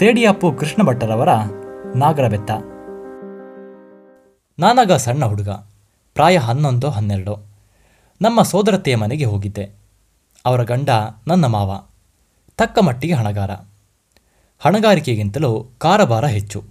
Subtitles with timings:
[0.00, 1.28] ಸೇಡಿಯಪ್ಪು ಕೃಷ್ಣ ಭಟ್ಟರವರ
[1.96, 2.50] ನಾಗರ ಬೆತ್ತ
[4.58, 5.48] ನಾನಾಗ ಸಣ್ಣ ಹುಡುಗ,
[6.14, 7.46] ಪ್ರಾಯ ಹನ್ನೊಂದು, ಹನ್ನೆರಡು.
[8.22, 9.70] ನಮ್ಮ ಸೋದರತೆಯ ಮನೆಗೆ ಹೋಗಿದ್ದೆ.
[10.44, 10.88] ಅವರ ಗಂಡ
[11.28, 11.86] ನನ್ನ ಮಾವ,
[12.56, 13.50] ತಕ್ಕ ಮಟ್ಟಿಗೆ ಹಣಗಾರ.
[14.58, 16.64] ಹಣಗಾರಿಕೆಗಿಂತಲೂ ಕಾರಭಾರ ಹೆಚ್ಚು.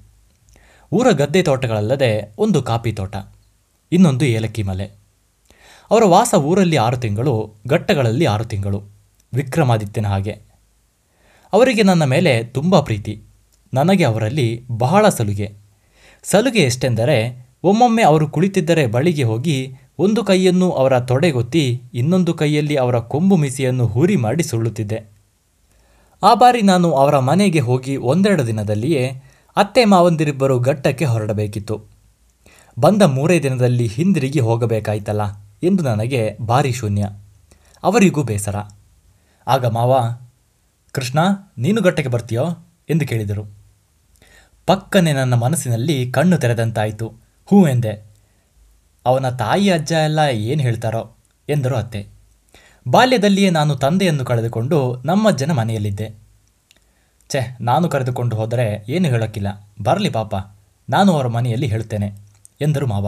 [0.92, 3.16] ಊರ ಗದ್ದೆ ತೋಟಗಳಲ್ಲದೆ ಒಂದು ಕಾಫಿ ತೋಟ,
[3.92, 4.86] ಇನ್ನೊಂದು ಏಲಕ್ಕಿ ಮಲೆ.
[5.92, 8.84] ಅವರ ವಾಸ ಊರಲ್ಲಿ ಆರು ತಿಂಗಳು, ಘಟ್ಟಗಳಲ್ಲಿ ಆರು ತಿಂಗಳು.
[9.34, 10.49] ವಿಕ್ರಮಾದಿತ್ಯನ ಹಾಗೆ.
[11.54, 13.22] ಅವರಿಗೆ ನನ್ನ ಮೇಲೆ ತುಂಬ ಪ್ರೀತಿ.
[13.74, 15.54] ನನಗೆ ಅವರಲ್ಲಿ ಬಹಳ ಸಲುಗೆ.
[16.24, 23.36] ಸಲುಗೆ ಎಷ್ಟೆಂದರೆ, ಒಮ್ಮೊಮ್ಮೆ ಅವರು ಕುಳಿತಿದ್ದರೆ ಬಳಿಗೆ ಹೋಗಿ ಒಂದು ಕೈಯನ್ನು ಅವರ ತೊಡೆಗೊತ್ತಿ ಇನ್ನೊಂದು ಕೈಯಲ್ಲಿ ಅವರ ಕೊಂಬು
[23.36, 25.12] ಮಿಸಿಯನ್ನು ಹೂರಿ ಮಾಡಿ ಸುಳ್ಳುತ್ತಿದ್ದೆ.
[26.24, 29.24] ಆ ಬಾರಿ ನಾನು ಅವರ ಮನೆಗೆ ಹೋಗಿ ಒಂದೆರಡು ದಿನದಲ್ಲಿಯೇ
[29.56, 31.82] ಅತ್ತೆ ಮಾವಂದಿರಿಬ್ಬರು ಘಟ್ಟಕ್ಕೆ ಹೊರಡಬೇಕಿತ್ತು.
[32.80, 35.22] ಬಂದ ಮೂರೇ ದಿನದಲ್ಲಿ ಹಿಂದಿರುಗಿ ಹೋಗಬೇಕಾಯ್ತಲ್ಲ
[35.64, 37.10] ಎಂದು ನನಗೆ ಭಾರಿ ಶೂನ್ಯ.
[37.84, 38.56] ಅವರಿಗೂ ಬೇಸರ.
[39.48, 40.20] ಆಗ ಮಾವ
[40.92, 41.20] ಕೃಷ್ಣ,
[41.58, 42.46] ನೀನು ಘಟ್ಟಕ್ಕೆ ಬರ್ತೀಯೋ?
[42.90, 43.58] ಎಂದು ಕೇಳಿದರು.
[44.66, 47.14] ಪಕ್ಕನೆ ನನ್ನ ಮನಸ್ಸಿನಲ್ಲಿ ಕಣ್ಣು ತೆರೆದಂತಾಯಿತು.
[47.46, 48.06] ಹೂ ಎಂದೆ.
[49.06, 51.16] ಅವನ ತಾಯಿ, ಅಜ್ಜ ಎಲ್ಲ ಏನು ಹೇಳ್ತಾರೋ?
[51.50, 52.08] ಎಂದರು ಅತ್ತೆ.
[52.88, 56.12] ಬಾಲ್ಯದಲ್ಲಿಯೇ ನಾನು ತಂದೆಯನ್ನು ಕಳೆದುಕೊಂಡು ನಮ್ಮಜ್ಜನ ಮನೆಯಲ್ಲಿದ್ದೆ.
[57.30, 59.48] ಛೆ, ನಾನು ಕರೆದುಕೊಂಡು ಹೋದರೆ ಏನು ಹೇಳೋಕ್ಕಿಲ್ಲ.
[59.84, 60.36] ಬರಲಿ ಪಾಪ,
[60.90, 62.14] ನಾನು ಅವರ ಮನೆಯಲ್ಲಿ ಹೇಳ್ತೇನೆ,
[62.62, 63.08] ಎಂದರು ಮಾವ.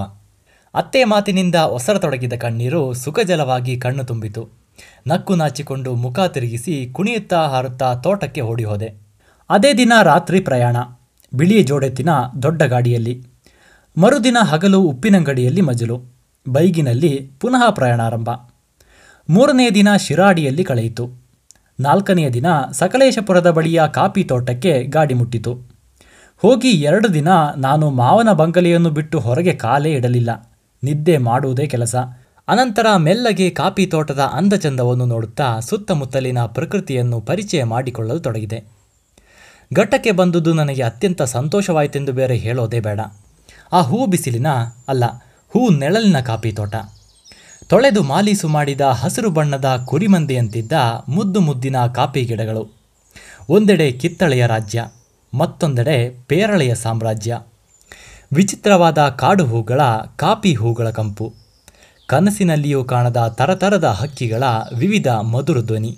[0.74, 4.61] ಅತ್ತೆಯ ಮಾತಿನಿಂದ ಒಸರತೊಡಗಿದ ಕಣ್ಣೀರು ಸುಖಜಲವಾಗಿ ಕಣ್ಣು ತುಂಬಿತು.
[5.08, 8.94] ನಕ್ಕು ನಾಚಿಕೊಂಡು ಮುಖ ತಿರುಗಿಸಿ ಕುಣಿಯುತ್ತಾ ಹಾರುತ್ತಾ ತೋಟಕ್ಕೆ ಓಡಿ ಹೋದೆ
[9.50, 10.78] ಅದೇ ದಿನ ರಾತ್ರಿ ಪ್ರಯಾಣ.
[11.34, 12.10] ಬಿಳಿಯ ಜೋಡೆತ್ತಿನ
[12.44, 13.28] ದೊಡ್ಡ ಗಾಡಿಯಲ್ಲಿ.
[13.98, 16.04] ಮರುದಿನ ಹಗಲು ಉಪ್ಪಿನಂಗಡಿಯಲ್ಲಿ ಮಜಲು.
[16.50, 18.30] ಬೈಗಿನಲ್ಲಿ ಪುನಃ ಪ್ರಯಾಣಾರಂಭ.
[19.30, 21.10] ಮೂರನೆಯ ದಿನ ಶಿರಾಡಿಯಲ್ಲಿ ಕಳೆಯಿತು.
[21.80, 25.54] ನಾಲ್ಕನೆಯ ದಿನ ಸಕಲೇಶಪುರದ ಬಳಿಯ ಕಾಫಿ ತೋಟಕ್ಕೆ ಗಾಡಿ ಮುಟ್ಟಿತು.
[26.38, 30.52] ಹೋಗಿ ಎರಡು ದಿನ ನಾನು ಮಾವನ ಬಂಗಲೆಯನ್ನು ಬಿಟ್ಟು ಹೊರಗೆ ಕಾಲೇ ಇಡಲಿಲ್ಲ.
[30.84, 31.96] ನಿದ್ದೆ ಮಾಡುವುದೇ ಕೆಲಸ.
[32.48, 38.64] ಅನಂತರ ಮೆಲ್ಲಗೆ ಕಾಫಿ ತೋಟದ ಅಂದಚಂದವನ್ನು ನೋಡುತ್ತಾ ಸುತ್ತಮುತ್ತಲಿನ ಪ್ರಕೃತಿಯನ್ನು ಪರಿಚಯ ಮಾಡಿಕೊಳ್ಳಲು ತೊಡಗಿದೆ.
[39.74, 43.00] ಘಟ್ಟಕ್ಕೆ ಬಂದುದು ನನಗೆ ಅತ್ಯಂತ ಸಂತೋಷವಾಯಿತೆಂದು ಬೇರೆ ಹೇಳೋದೇ ಬೇಡ.
[43.74, 44.48] ಆ ಹೂ ಬಿಸಿಲಿನ
[44.88, 45.04] ಅಲ್ಲ,
[45.50, 46.76] ಹೂ ನೆಳಲಿನ ಕಾಫಿ ತೋಟ.
[47.68, 50.74] ತೊಳೆದು ಮಾಲೀಸು ಮಾಡಿದ ಹಸಿರು ಬಣ್ಣದ ಕುರಿಮಂದೆಯಂತಿದ್ದ
[51.10, 52.72] ಮುದ್ದು ಮುದ್ದಿನ ಕಾಫಿ ಗಿಡಗಳು.
[53.50, 54.88] ಒಂದೆಡೆ ಕಿತ್ತಳೆಯ ರಾಜ್ಯ,
[55.34, 57.40] ಮತ್ತೊಂದೆಡೆ ಪೇರಳೆಯ ಸಾಮ್ರಾಜ್ಯ.
[58.34, 59.82] ವಿಚಿತ್ರವಾದ ಕಾಡು ಹೂಗಳ
[60.16, 61.41] ಕಾಫಿ ಹೂಗಳ ಕಂಪು.
[62.12, 64.44] ಕನಸಿನಲ್ಲಿಯೂ ಕಾಣದ ತರತರದ ಹಕ್ಕಿಗಳ
[64.78, 65.98] ವಿವಿಧ ಮಧುರ ಧ್ವನಿ.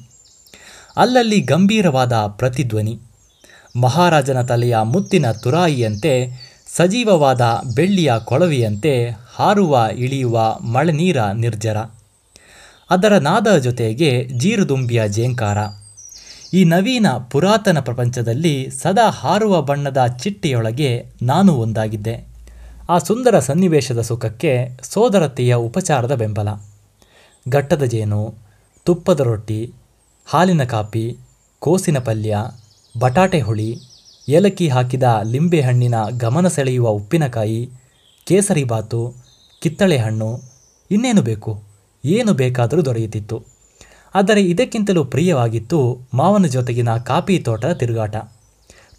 [0.97, 2.99] ಅಲ್ಲಲ್ಲಿ ಗಂಭೀರವಾದ ಪ್ರತಿಧ್ವನಿ.
[3.81, 6.27] ಮಹಾರಾಜನ ತಲೆಯ ಮುತ್ತಿನ ತುರಾಯಿಯಂತೆ,
[6.75, 7.41] ಸಜೀವವಾದ
[7.75, 11.77] ಬೆಳ್ಳಿಯ ಕೊಳವಿಯಂತೆ ಹಾರುವ ಇಳಿಯುವ ಮಳೆನೀರ ನಿರ್ಜರ.
[12.89, 15.57] ಅದರ ನಾದ ಜೊತೆಗೆ ಜೀರುದುಂಬಿಯ ಜೇಂಕಾರ.
[16.53, 22.32] ಈ ನವೀನ ಪುರಾತನ ಪ್ರಪಂಚದಲ್ಲಿ ಸದಾ ಹಾರುವ ಬಣ್ಣದ ಚಿಟ್ಟೆಯೊಳಗೆ ನಾನು ಒಂದಾಗಿದ್ದೆ.
[22.89, 26.47] ಆ ಸುಂದರ ಸನ್ನಿವೇಶದ ಸುಖಕ್ಕೆ ಸೋದರತೆಯ ಉಪಚಾರದ ಬೆಂಬಲ.
[27.49, 28.33] ಘಟ್ಟದ ಜೇನು,
[28.85, 29.73] ತುಪ್ಪದ ರೊಟ್ಟಿ,
[30.25, 31.17] ಹಾಲಿನ ಕಾಪಿ,
[31.59, 32.37] ಕೋಸಿನ ಪಲ್ಯ,
[32.99, 33.77] ಬಟಾಟೆ ಹುಳಿ,
[34.29, 37.69] ಏಲಕ್ಕಿ ಹಾಕಿದ ಲಿಂಬೆಹಣ್ಣಿನ ಗಮನ ಸೆಳೆಯುವ ಉಪ್ಪಿನಕಾಯಿ,
[38.25, 39.15] ಕೇಸರಿ ಬಾತು,
[39.61, 40.39] ಕಿತ್ತಳೆ ಹಣ್ಣು,
[40.91, 41.63] ಇನ್ನೇನು ಬೇಕು?
[42.05, 43.43] ಏನು ಬೇಕಾದರೂ ದೊರೆಯುತ್ತಿತ್ತು.
[44.15, 48.15] ಆದರೆ ಇದಕ್ಕಿಂತಲೂ ಪ್ರಿಯವಾಗಿತ್ತು ಮಾವನ ಜೊತೆಗಿನ ಕಾಫಿ ತೋಟದ ತಿರುಗಾಟ.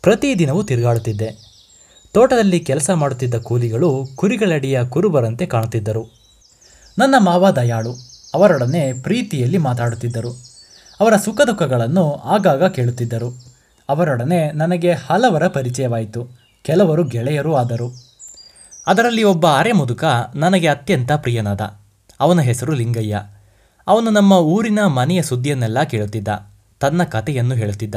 [0.02, 1.44] ಪ್ರತಿದಿನವೂ ತಿರುಗಾಡುತ್ತಿದ್ದೆ.
[2.14, 6.10] ತೋಟದಲ್ಲಿ ಕೆಲಸ ಮಾಡುತ್ತಿದ್ದ ಕೂಲಿಗಳು ಕುರಿಗಳಡಿಯ ಕುರುಬರಂತೆ ಕಾಣುತ್ತಿದ್ದರು.
[6.98, 7.94] ನನ್ನ ಮಾವ ದಯಾಳು,
[8.34, 10.30] ಅವರೊಡನೆ ಪ್ರೀತಿಯಲ್ಲಿ ಮಾತಾಡುತ್ತಿದ್ದರು.
[11.00, 13.44] ಅವರ ಸುಖ ದುಃಖಗಳನ್ನು ಆಗಾಗ ಕೇಳುತ್ತಿದ್ದರು.
[13.88, 16.30] ಅವರೊಡನೆ ನನಗೆ ಹಲವರ ಪರಿಚಯವಾಯಿತು,
[16.62, 17.92] ಕೆಲವರು ಗೆಳೆಯರೂ ಆದರು.
[18.86, 20.04] ಅದರಲ್ಲಿ ಒಬ್ಬ ಅರೆ ಮುದುಕ
[20.34, 21.60] ನನಗೆ ಅತ್ಯಂತ ಪ್ರಿಯನಾದ,
[22.20, 23.22] ಅವನ ಹೆಸರು ಲಿಂಗಯ್ಯ.
[23.86, 26.28] ಅವನು ನಮ್ಮ ಊರಿನ ಮನೆಯ ಸುದ್ದಿಯನ್ನೆಲ್ಲ ಕೇಳುತ್ತಿದ್ದ,
[26.81, 27.94] ತನ್ನ ಕಥೆಯನ್ನು ಹೇಳುತ್ತಿದ್ದ.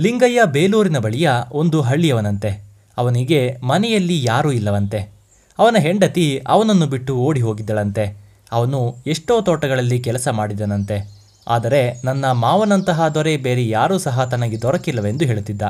[0.00, 2.73] ಲಿಂಗಯ್ಯ ಬೇಲೂರಿನ ಬಳಿಯ ಒಂದು ಹಳ್ಳಿಯವನಂತೆ.
[2.96, 5.12] ಅವನಿಗೆ ಮನೆಯಲ್ಲಿ ಯಾರೂ ಇಲ್ಲವಂತೆ.
[5.58, 8.24] ಅವನ ಹೆಂಡತಿ ಅವನನ್ನು ಬಿಟ್ಟು ಓಡಿ ಹೋಗಿದ್ದಳಂತೆ.
[8.52, 11.10] ಅವನು ಎಷ್ಟೋ ತೋಟಗಳಲ್ಲಿ ಕೆಲಸ ಮಾಡಿದನಂತೆ.
[11.48, 15.62] ಆದರೆ ನನ್ನ ಮಾವನಂತಹ ದೊರೆ ಬೇರೆ ಯಾರೂ ಸಹ ತನಗೆ ದೊರಕಿಲ್ಲವೆಂದು ಹೇಳುತ್ತಿದ್ದ.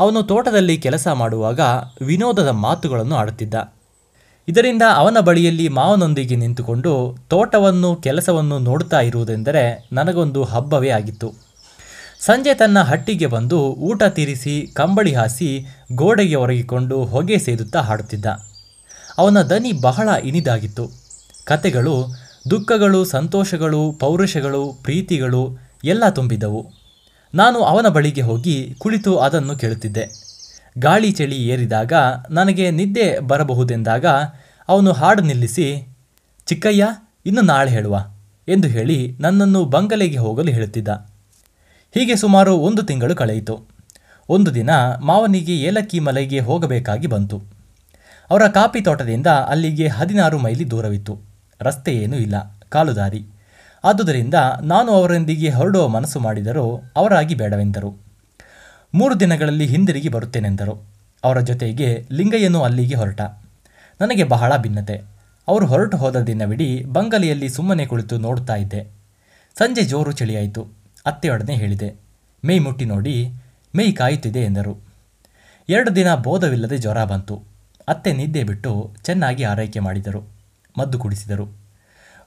[0.00, 1.60] ಅವನು ತೋಟದಲ್ಲಿ ಕೆಲಸ ಮಾಡುವಾಗ
[2.06, 3.72] ವಿನೋದದ ಮಾತುಗಳನ್ನು ಆಡುತ್ತಿದ್ದ.
[4.48, 11.47] ಇದರಿಂದ ಅವನ ಬಳಿಯಲ್ಲಿ ಮಾವನೊಂದಿಗೆ ನಿಂತುಕೊಂಡು ತೋಟವನ್ನು, ಕೆಲಸವನ್ನು ನೋಡುತ್ತಾ ಇರುವುದೆಂದರೆ ನನಗೊಂದು ಹಬ್ಬವೇ ಆಗಿತ್ತು.
[12.20, 18.26] ಸಂಜೆ ತನ್ನ ಹಟ್ಟಿಗೆ ಬಂದು ಊಟ ತೀರಿಸಿ ಕಂಬಳಿ ಹಾಸಿ ಗೋಡೆಗೆ ಒರಗಿಕೊಂಡು ಹೊಗೆ ಸೇದುತ್ತಾ ಹಾಡುತ್ತಿದ್ದ.
[19.18, 20.90] ಅವನ ದನಿ ಬಹಳ ಇನಿದಾಗಿತ್ತು.
[21.44, 22.14] ಕತೆಗಳು,
[22.50, 26.70] ದುಃಖಗಳು, ಸಂತೋಷಗಳು, ಪೌರುಷಗಳು, ಪ್ರೀತಿಗಳು ಎಲ್ಲ ತುಂಬಿದ್ದವು.
[27.34, 30.08] ನಾನು ಅವನ ಬಳಿಗೆ ಹೋಗಿ ಕುಳಿತು ಅದನ್ನು ಕೇಳುತ್ತಿದ್ದೆ.
[30.78, 31.92] ಗಾಳಿ ಚಳಿ ಏರಿದಾಗ
[32.30, 34.06] ನನಗೆ ನಿದ್ದೆ ಬರಬಹುದೆಂದಾಗ
[34.68, 35.96] ಅವನು ಹಾಡು ನಿಲ್ಲಿಸಿ,
[36.46, 36.86] ಚಿಕ್ಕಯ್ಯ,
[37.26, 38.06] ಇನ್ನು ನಾಳೆ ಹೇಳುವ
[38.48, 41.07] ಎಂದು ಹೇಳಿ ನನ್ನನ್ನು ಬಂಗಲೆಗೆ ಹೋಗಲು ಹೇಳುತ್ತಿದ್ದ.
[41.94, 43.66] ಹೀಗೆ ಸುಮಾರು ಒಂದು ತಿಂಗಳು ಕಳೆಯಿತು.
[44.28, 44.70] ಒಂದು ದಿನ
[45.00, 47.42] ಮಾವನಿಗೆ ಏಲಕ್ಕಿ ಮಲೆಗೆ ಹೋಗಬೇಕಾಗಿ ಬಂತು.
[48.30, 51.18] ಅವರ ಕಾಫಿ ತೋಟದಿಂದ ಅಲ್ಲಿಗೆ ಹದಿನಾರು ಮೈಲಿ ದೂರವಿತ್ತು.
[51.60, 53.26] ರಸ್ತೆ ಏನೂ ಇಲ್ಲ ಕಾಲುದಾರಿ
[53.84, 57.98] ಆದುದರಿಂದ ನಾನು ಅವರೊಂದಿಗೆ ಹೊರಡುವ ಮನಸ್ಸು ಮಾಡಿದರೂ ಅವರಾಗಿ ಬೇಡವೆಂದರು.
[58.94, 60.82] ಮೂರು ದಿನಗಳಲ್ಲಿ ಹಿಂದಿರುಗಿ ಬರುತ್ತೇನೆಂದರು.
[61.24, 63.20] ಅವರ ಜೊತೆಗೆ ಲಿಂಗಯ್ಯನೂ ಅಲ್ಲಿಗೆ ಹೊರಟ.
[64.00, 65.02] ನನಗೆ ಬಹಳ ಭಿನ್ನತೆ.
[65.48, 68.88] ಅವರು ಹೊರಟು ಹೋದ ದಿನವಿಡೀ ಬಂಗಲೆಯಲ್ಲಿ ಸುಮ್ಮನೆ ಕುಳಿತು ನೋಡುತ್ತಾ ಇದ್ದೆ.
[69.58, 70.77] ಸಂಜೆ ಜೋರು ಚಳಿಯಾಯಿತು.
[71.08, 71.88] ಅತ್ತೆಯೊಡನೆ ಹೇಳಿದೆ
[72.44, 73.14] ಮೈ ಮುಟ್ಟಿ ನೋಡಿ
[73.74, 74.74] ಮೈ ಕಾಯುತ್ತಿದೆ ಎಂದರು.
[75.68, 77.36] ಎರಡು ದಿನ ಬೋಧವಿಲ್ಲದೆ ಜ್ವರ ಬಂತು.
[77.88, 78.72] ಅತ್ತೆ ನಿದ್ದೆ ಬಿಟ್ಟು
[79.04, 80.20] ಚೆನ್ನಾಗಿ ಆರೈಕೆ ಮಾಡಿದರು,
[80.78, 81.46] ಮದ್ದು ಕುಡಿಸಿದರು.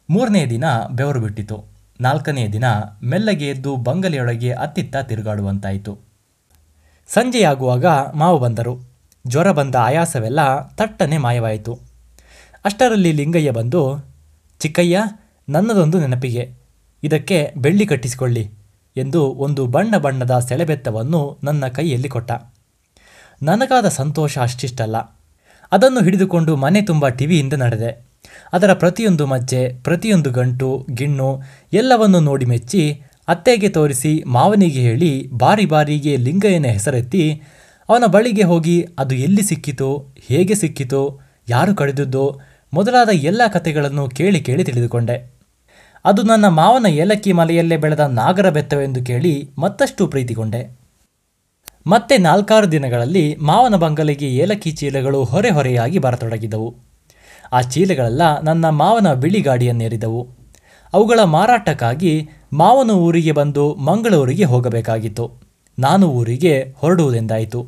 [0.09, 1.57] ಮೂರನೇ ದಿನ ಬೆವರು ಬಿಟ್ಟಿತು.
[2.01, 2.65] ನಾಲ್ಕನೆಯ ದಿನ
[3.03, 5.93] ಮೆಲ್ಲಗೆ ಎದ್ದು ಬಂಗಲೆಯೊಳಗೆ ಅತ್ತಿತ್ತ ತಿರುಗಾಡುವಂತಾಯಿತು.
[7.07, 7.85] ಸಂಜೆಯಾಗುವಾಗ
[8.15, 8.73] ಮಾವು ಬಂದರು.
[9.27, 11.79] ಜ್ವರ ಬಂದ ಆಯಾಸವೆಲ್ಲ ತಟ್ಟನೆ ಮಾಯವಾಯಿತು.
[12.65, 13.81] ಅಷ್ಟರಲ್ಲಿ ಲಿಂಗಯ್ಯ ಬಂದು,
[14.59, 15.03] ಚಿಕ್ಕಯ್ಯ,
[15.49, 16.43] ನನ್ನದೊಂದು ನೆನಪಿಗೆ,
[17.03, 18.60] ಇದಕ್ಕೆ ಬೆಳ್ಳಿ ಕಟ್ಟಿಸಿಕೊಳ್ಳಿ.
[18.97, 22.31] ಎಂದು ಒಂದು ಬಣ್ಣ ಬಣ್ಣದ ಸೆಳೆಬೆತ್ತವನ್ನು ನನ್ನ ಕೈಯಲ್ಲಿ ಕೊಟ್ಟ.
[23.43, 24.95] ನನಗಾದ ಸಂತೋಷ ಅಷ್ಟಿಷ್ಟಲ್ಲ.
[25.71, 28.05] ಅದನ್ನು ಹಿಡಿದುಕೊಂಡು ಮನೆ ತುಂಬ ಟಿವಿಯಿಂದ ನಡೆದೆ.
[28.53, 31.41] ಅದರ ಪ್ರತಿಯೊಂದು ಮಜ್ಜೆ, ಪ್ರತಿಯೊಂದು ಗಂಟು, ಗಿಣ್ಣು
[31.73, 37.41] ಎಲ್ಲವನ್ನು ನೋಡಿ ಮೆಚ್ಚಿ ಅತ್ತೆಗೆ ತೋರಿಸಿ ಮಾವನಿಗೆ ಹೇಳಿ ಬಾರಿ ಬಾರಿಗೆ ಲಿಂಗಯ್ಯನ ಹೆಸರೆತ್ತಿ
[37.89, 42.39] ಅವನ ಬಳಿಗೆ ಹೋಗಿ ಅದು ಎಲ್ಲಿ ಸಿಕ್ಕಿತೋ, ಹೇಗೆ ಸಿಕ್ಕಿತೋ, ಯಾರು ಕಡಿದದ್ದೋ
[42.73, 45.30] ಮೊದಲಾದ ಎಲ್ಲ ಕಥೆಗಳನ್ನು ಕೇಳಿ ಕೇಳಿ ತಿಳಿದುಕೊಂಡೆ.
[46.05, 50.77] ಅದು ನನ್ನ ಮಾವನ ಏಲಕ್ಕಿ ಮಲೆಯಲ್ಲೇ ಬೆಳೆದ ನಾಗರ ಬೆತ್ತವೆಂದು ಕೇಳಿ ಮತ್ತಷ್ಟು ಪ್ರೀತಿಗೊಂಡೆ.
[51.87, 56.75] ಮತ್ತೆ ನಾಲ್ಕಾರು ದಿನಗಳಲ್ಲಿ ಮಾವನ ಬಂಗಲೆಗೆ ಏಲಕ್ಕಿ ಚೀಲಗಳು ಹೊರೆ ಹೊರೆಯಾಗಿ ಬರತೊಡಗಿದವು.
[57.53, 60.27] ಆ ಚೀಲಗಳೆಲ್ಲ ನನ್ನ ಮಾವನ ಬಿಳಿ ಗಾಡಿಯನ್ನೇರಿದವು
[60.93, 65.31] ಅವುಗಳ ಮಾರಾಟಕ್ಕಾಗಿ ಮಾವನ ಊರಿಗೆ ಬಂದು ಮಂಗಳೂರಿಗೆ ಹೋಗಬೇಕಾಗಿತ್ತು.
[65.79, 67.61] ನಾನು ಊರಿಗೆ ಹೊರಡುವುದೆಂದಾಯಿತು.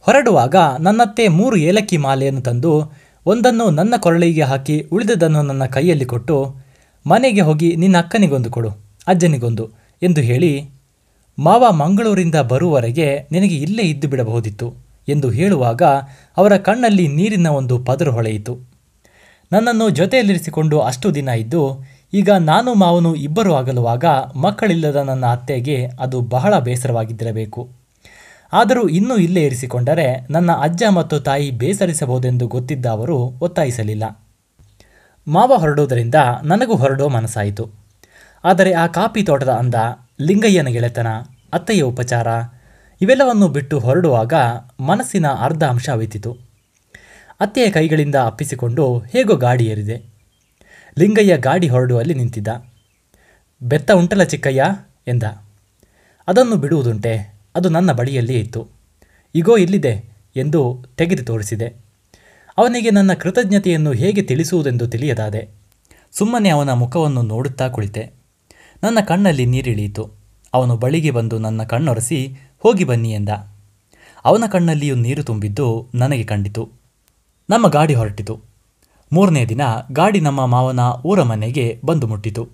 [0.00, 2.92] ಹೊರಡುವಾಗ ನನ್ನತ್ತೆ ಮೂರು ಏಲಕ್ಕಿ ಮಾಲೆಯನ್ನು ತಂದು
[3.26, 6.65] ಒಂದನ್ನು ನನ್ನ ಕೊರಳಿಗೆ ಹಾಕಿ ಉಳಿದದನ್ನು ನನ್ನ ಕೈಯಲ್ಲಿ ಕೊಟ್ಟು
[7.06, 8.70] ಮನೆಗೆ ಹೋಗಿ ನಿನ್ನ ಅಕ್ಕನಿಗೊಂದು ಕೊಡು,
[9.06, 9.64] ಅಜ್ಜನಿಗೊಂದು
[10.02, 10.52] ಎಂದು ಹೇಳಿ,
[11.38, 14.68] ಮಾವ ಮಂಗಳೂರಿಂದ ಬರುವವರೆಗೆ ನಿನಗೆ ಇಲ್ಲೇ ಇದ್ದು ಬಿಡಬಹುದಿತ್ತು
[15.08, 15.82] ಎಂದು ಹೇಳುವಾಗ
[16.36, 18.54] ಅವರ ಕಣ್ಣಲ್ಲಿ ನೀರಿನ ಒಂದು ಪದರು ಹೊಳೆಯಿತು.
[19.52, 21.62] ನನ್ನನ್ನು ಜೊತೆಯಲ್ಲಿರಿಸಿಕೊಂಡು ಅಷ್ಟು ದಿನ ಇದ್ದು,
[22.12, 24.04] ಈಗ ನಾನು ಮಾವನು ಇಬ್ಬರು ಆಗಲುವಾಗ
[24.44, 27.62] ಮಕ್ಕಳಿಲ್ಲದ ನನ್ನ ಅತ್ತೆಗೆ ಅದು ಬಹಳ ಬೇಸರವಾಗಿದ್ದಿರಬೇಕು.
[28.52, 33.16] ಆದರೂ ಇನ್ನೂ ಇಲ್ಲೇ ಇರಿಸಿಕೊಂಡರೆ ನನ್ನ ಅಜ್ಜ ಮತ್ತು ತಾಯಿ ಬೇಸರಿಸಬಹುದೆಂದು ಗೊತ್ತಿದ್ದ ಅವರು
[33.46, 34.04] ಒತ್ತಾಯಿಸಲಿಲ್ಲ.
[35.28, 36.14] ಮಾವ ಹೊರಡುವುದರಿಂದ
[36.44, 37.70] ನನಗೂ ಹೊರಡೋ ಮನಸ್ಸಾಯಿತು.
[38.44, 39.74] ಆದರೆ ಆ ಕಾಪಿ ತೋಟದ ಅಂದ,
[40.20, 41.06] ಲಿಂಗಯ್ಯನ ಗೆಳೆತನ,
[41.52, 42.26] ಅತ್ತೆಯ ಉಪಚಾರ,
[43.00, 44.34] ಇವೆಲ್ಲವನ್ನು ಬಿಟ್ಟು ಹೊರಡುವಾಗ
[44.80, 46.36] ಮನಸ್ಸಿನ ಅರ್ಧ ಅಂಶ ಅವಿತಿತು
[47.40, 50.02] ಅತ್ತೆಯ ಕೈಗಳಿಂದ ಅಪ್ಪಿಸಿಕೊಂಡು ಹೇಗೋ ಗಾಡಿ ಏರಿದೆ.
[50.98, 52.48] ಲಿಂಗಯ್ಯ ಗಾಡಿ ಹೊರಡುವಲ್ಲಿ ನಿಂತಿದ್ದ.
[53.62, 54.64] ಬೆತ್ತ ಉಂಟಲ ಚಿಕ್ಕಯ್ಯ
[55.08, 55.22] ಎಂದ.
[56.28, 58.68] ಅದನ್ನು ಬಿಡುವುದುಂಟೆ, ಅದು ನನ್ನ ಬಳಿಯಲ್ಲೇ ಇತ್ತು.
[59.34, 61.85] ಇಗೋ, ಇಲ್ಲಿದೆ ಎಂದು ತೆಗೆದು ತೋರಿಸಿದೆ.
[62.56, 65.48] ಅವನಿಗೆ ನನ್ನ ಕೃತಜ್ಞತೆಯನ್ನು ಹೇಗೆ ತಿಳಿಸುವುದೆಂದು ತಿಳಿಯದಾದೆ.
[66.12, 68.10] ಸುಮ್ಮನೆ ಅವನ ಮುಖವನ್ನು ನೋಡುತ್ತಾ ಕುಳಿತೆ.
[68.82, 70.10] ನನ್ನ ಕಣ್ಣಲ್ಲಿ ನೀರಿಳಿಯಿತು.
[70.54, 73.28] ಅವನು ಬಳಿಗೆ ಬಂದು ನನ್ನ ಕಣ್ಣೊರೆಸಿ, ಹೋಗಿ ಬನ್ನಿ ಎಂದ.
[74.24, 76.68] ಅವನ ಕಣ್ಣಲ್ಲಿಯೂ ನೀರು ತುಂಬಿದ್ದು ನನಗೆ ಕಂಡಿತು.
[77.50, 78.40] ನಮ್ಮ ಗಾಡಿ ಹೊರಟಿತು.
[79.12, 79.60] ಮೂರನೇ ದಿನ
[79.92, 82.48] ಗಾಡಿ ನಮ್ಮ ಮಾವನ ಊರ ಮನೆಗೆ ಬಂದು ಮುಟ್ಟಿತು.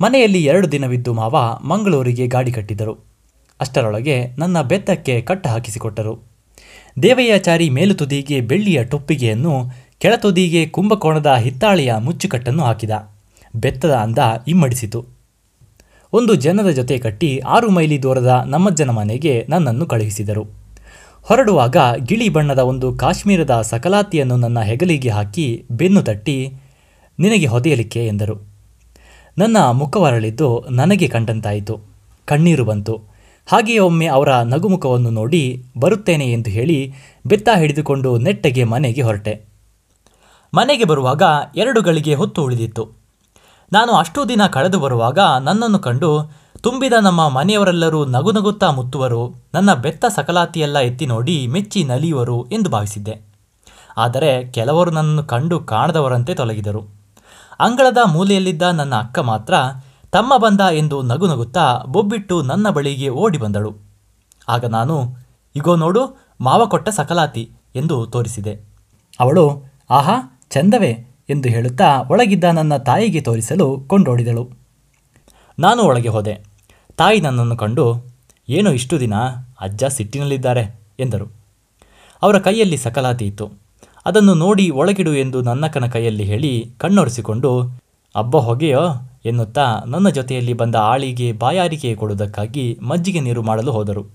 [0.00, 2.98] ಮನೆಯಲ್ಲಿ ಎರಡು ದಿನವಿದ್ದು ಮಾವ ಮಂಗಳೂರಿಗೆ ಗಾಡಿ ಕಟ್ಟಿದರು
[3.60, 6.33] ಅಷ್ಟರೊಳಗೆ ನನ್ನ ಬೆತ್ತಕ್ಕೆ ಕಟ್ಟ ಹಾಕಿಸಿಕೊಟ್ಟರು
[7.02, 12.90] ದೇವಯ್ಯಾಚಾರಿ ಮೇಲು ತುದಿಗೆ ಬೆಳ್ಳಿಯ ಟೊಪ್ಪಿಗೆಯನ್ನು ಕೆಳತುದಿಗೆ ಕುಂಭಕೋಣದ ಹಿತ್ತಾಳೆಯ ಮುಚ್ಚುಕಟ್ಟನ್ನು ಹಾಕಿದ.
[13.56, 14.18] ಬೆತ್ತದ ಅಂದ
[14.48, 15.04] ಇಮ್ಮಡಿಸಿತು.
[16.12, 20.44] ಒಂದು ಜನದ ಜೊತೆ ಕಟ್ಟಿ ಆರು ಮೈಲಿ ದೂರದ ನಮ್ಮಜ್ಜನ ಮನೆಗೆ ನನ್ನನ್ನು ಕಳುಹಿಸಿದರು.
[21.22, 26.52] ಹೊರಡುವಾಗ ಗಿಳಿ ಬಣ್ಣದ ಒಂದು ಕಾಶ್ಮೀರದ ಸಕಲಾತಿಯನ್ನು ನನ್ನ ಹೆಗಲಿಗೆ ಹಾಕಿ ಬೆನ್ನು ತಟ್ಟಿ,
[27.18, 28.06] ನಿನಗೆ ಹೊದೆಯಲಿಕ್ಕೆ?
[28.06, 28.46] ಎಂದರು.
[29.38, 31.80] ನನ್ನ ಮುಖವರಳಿದ್ದು ನನಗೆ ಕಂಡಂತಾಯಿತು
[32.26, 33.13] ಕಣ್ಣೀರು ಬಂತು.
[33.46, 36.94] ಹಾಗೆಯೇ ಒಮ್ಮೆ ಅವರ ನಗುಮುಖವನ್ನು ನೋಡಿ, ಬರುತ್ತೇನೆ ಎಂದು ಹೇಳಿ
[37.26, 39.44] ಬೆತ್ತ ಹಿಡಿದುಕೊಂಡು ನೆಟ್ಟಗೆ ಮನೆಗೆ ಹೊರಟೆ.
[40.54, 41.22] ಮನೆಗೆ ಬರುವಾಗ
[41.56, 42.90] ಎರಡು ಗಳಿಗೆ ಹೊತ್ತು ಉಳಿದಿತ್ತು.
[43.72, 50.78] ನಾನು ಅಷ್ಟು ದಿನ ಕಳೆದು ಬರುವಾಗ ನನ್ನನ್ನು ಕಂಡು, ತುಂಬಿದ ನಮ್ಮ ಮನೆಯವರೆಲ್ಲರೂ ನಗುನಗುತ್ತಾ ಮುತ್ತುವರು, ನನ್ನ ಬೆತ್ತ ಸಕಲಾತಿಯೆಲ್ಲ
[50.78, 53.20] ಎತ್ತಿ ನೋಡಿ ಮೆಚ್ಚಿ ನಲಿಯುವರು ಎಂದು ಭಾವಿಸಿದ್ದೆ.
[53.96, 56.88] ಆದರೆ ಕೆಲವರು ನನ್ನನ್ನು ಕಂಡು ಕಾಣದವರಂತೆ ತೊಲಗಿದರು.
[57.60, 59.54] ಅಂಗಳದ ಮೂಲೆಯಲ್ಲಿದ್ದ ನನ್ನ ಅಕ್ಕ ಮಾತ್ರ
[60.14, 63.74] ತಮ್ಮ ಬಂದ ಎಂದು ನಗು ನಗುತ್ತಾ ಬೊಬ್ಬಿಟ್ಟು ನನ್ನ ಬಳಿಗೆ ಓಡಿ ಬಂದಳು.
[64.48, 65.16] ಆಗ ನಾನು,
[65.56, 68.60] ಇಗೋ ನೋಡು, ಮಾವ ಕೊಟ್ಟ ಸಕಲಾತಿ ಎಂದು ತೋರಿಸಿದೆ.
[69.20, 70.90] ಅವಳು, ಆಹಾ, ಚಂದವೇ
[71.28, 74.50] ಎಂದು ಹೇಳುತ್ತಾ ಒಳಗಿದ್ದ ನನ್ನ ತಾಯಿಗೆ ತೋರಿಸಲು ಕೊಂಡೋಡಿದಳು.
[75.58, 76.44] ನಾನು ಒಳಗೆ ಹೋದೆ.
[76.96, 78.04] ತಾಯಿ ನನ್ನನ್ನು ಕಂಡು,
[78.48, 79.14] ಏನು ಇಷ್ಟು ದಿನ,
[79.60, 81.32] ಅಜ್ಜ ಸಿಟ್ಟಿನಲ್ಲಿದ್ದಾರೆ ಎಂದರು.
[82.22, 83.50] ಅವರ ಕೈಯಲ್ಲಿ ಸಕಲಾತಿ ಇತ್ತು.
[84.06, 87.80] ಅದನ್ನು ನೋಡಿ ಒಳಗಿಡು ಎಂದು ನನ್ನಕ್ಕನ ಕೈಯಲ್ಲಿ ಹೇಳಿ ಕಣ್ಣೊರೆಸಿಕೊಂಡು,
[88.14, 94.06] ಅಬ್ಬ ಹೊಗೆಯೋ ಎನ್ನುತ್ತಾ ನನ್ನ ಜೊತೆಯಲ್ಲಿ ಬಂದ ಆಳಿಗೆ ಬಾಯಾರಿಕೆ ಕೊಡುವುದಕ್ಕಾಗಿ ಮಜ್ಜಿಗೆ ನೀರು ಮಾಡಲು ಹೋದರು.